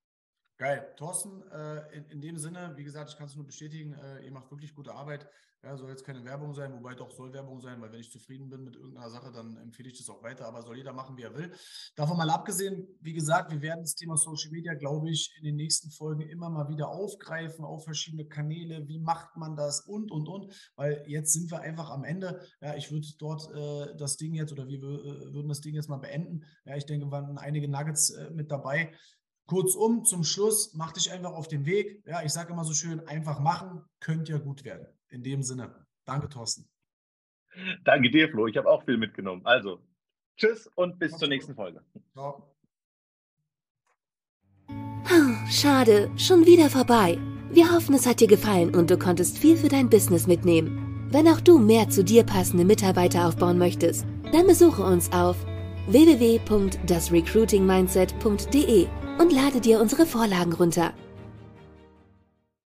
Geil. 0.57 0.93
Thorsten, 0.97 1.41
äh, 1.51 1.97
in, 1.97 2.05
in, 2.09 2.21
dem 2.21 2.37
Sinne, 2.37 2.73
wie 2.75 2.83
gesagt, 2.83 3.09
ich 3.09 3.17
kann 3.17 3.25
es 3.25 3.35
nur 3.35 3.45
bestätigen, 3.45 3.93
äh, 3.93 4.23
ihr 4.23 4.31
macht 4.31 4.51
wirklich 4.51 4.75
gute 4.75 4.93
Arbeit. 4.93 5.27
Ja, 5.63 5.77
soll 5.77 5.89
jetzt 5.89 6.03
keine 6.03 6.25
Werbung 6.25 6.53
sein, 6.53 6.73
wobei 6.73 6.93
doch 6.93 7.09
soll 7.09 7.31
Werbung 7.31 7.61
sein, 7.61 7.81
weil 7.81 7.89
wenn 7.93 8.01
ich 8.01 8.11
zufrieden 8.11 8.49
bin 8.49 8.65
mit 8.65 8.75
irgendeiner 8.75 9.09
Sache, 9.09 9.31
dann 9.31 9.55
empfehle 9.55 9.87
ich 9.87 9.97
das 9.97 10.09
auch 10.09 10.21
weiter, 10.21 10.45
aber 10.45 10.61
soll 10.61 10.75
jeder 10.75 10.91
machen, 10.91 11.15
wie 11.15 11.21
er 11.21 11.33
will. 11.33 11.53
Davon 11.95 12.17
mal 12.17 12.29
abgesehen, 12.29 12.85
wie 12.99 13.13
gesagt, 13.13 13.49
wir 13.49 13.61
werden 13.61 13.79
das 13.79 13.95
Thema 13.95 14.17
Social 14.17 14.51
Media, 14.51 14.73
glaube 14.73 15.09
ich, 15.09 15.33
in 15.37 15.45
den 15.45 15.55
nächsten 15.55 15.89
Folgen 15.89 16.21
immer 16.21 16.49
mal 16.49 16.67
wieder 16.67 16.89
aufgreifen, 16.89 17.63
auf 17.63 17.85
verschiedene 17.85 18.25
Kanäle, 18.25 18.89
wie 18.89 18.99
macht 18.99 19.37
man 19.37 19.55
das 19.55 19.79
und, 19.87 20.11
und, 20.11 20.27
und, 20.27 20.53
weil 20.75 21.01
jetzt 21.07 21.31
sind 21.31 21.49
wir 21.49 21.61
einfach 21.61 21.89
am 21.91 22.03
Ende. 22.03 22.45
Ja, 22.59 22.75
ich 22.75 22.91
würde 22.91 23.07
dort 23.17 23.49
äh, 23.55 23.95
das 23.95 24.17
Ding 24.17 24.33
jetzt 24.33 24.51
oder 24.51 24.67
wir 24.67 24.79
äh, 24.79 25.33
würden 25.33 25.47
das 25.47 25.61
Ding 25.61 25.75
jetzt 25.75 25.87
mal 25.87 25.97
beenden. 25.97 26.43
Ja, 26.65 26.75
ich 26.75 26.85
denke, 26.85 27.09
waren 27.09 27.37
einige 27.37 27.69
Nuggets 27.69 28.09
äh, 28.09 28.29
mit 28.31 28.51
dabei. 28.51 28.91
Kurzum, 29.47 30.05
zum 30.05 30.23
Schluss, 30.23 30.73
mach 30.73 30.93
dich 30.93 31.11
einfach 31.11 31.33
auf 31.33 31.47
den 31.47 31.65
Weg. 31.65 32.03
Ja, 32.05 32.23
ich 32.23 32.31
sage 32.31 32.53
immer 32.53 32.63
so 32.63 32.73
schön, 32.73 33.05
einfach 33.07 33.39
machen, 33.39 33.83
könnte 33.99 34.31
ja 34.31 34.37
gut 34.37 34.63
werden. 34.63 34.87
In 35.09 35.23
dem 35.23 35.43
Sinne, 35.43 35.85
danke, 36.05 36.29
Thorsten. 36.29 36.69
Danke 37.83 38.09
dir, 38.09 38.29
Flo. 38.29 38.47
Ich 38.47 38.57
habe 38.57 38.69
auch 38.69 38.83
viel 38.83 38.97
mitgenommen. 38.97 39.45
Also, 39.45 39.79
tschüss 40.37 40.67
und 40.75 40.97
bis 40.97 41.17
zur 41.17 41.27
nächsten 41.27 41.55
Folge. 41.55 41.83
Ciao. 42.13 42.55
Schade, 45.49 46.09
schon 46.17 46.45
wieder 46.45 46.69
vorbei. 46.69 47.19
Wir 47.51 47.69
hoffen, 47.71 47.93
es 47.93 48.07
hat 48.07 48.21
dir 48.21 48.27
gefallen 48.27 48.73
und 48.73 48.89
du 48.89 48.97
konntest 48.97 49.37
viel 49.37 49.57
für 49.57 49.67
dein 49.67 49.89
Business 49.89 50.25
mitnehmen. 50.25 51.09
Wenn 51.11 51.27
auch 51.27 51.41
du 51.41 51.59
mehr 51.59 51.89
zu 51.89 52.03
dir 52.03 52.23
passende 52.23 52.65
Mitarbeiter 52.65 53.27
aufbauen 53.27 53.59
möchtest, 53.59 54.07
dann 54.31 54.47
besuche 54.47 54.81
uns 54.81 55.11
auf 55.11 55.35
www.dasrecruitingmindset.de 55.87 58.87
und 59.19 59.31
lade 59.31 59.59
dir 59.61 59.79
unsere 59.79 60.05
Vorlagen 60.05 60.53
runter. 60.53 60.93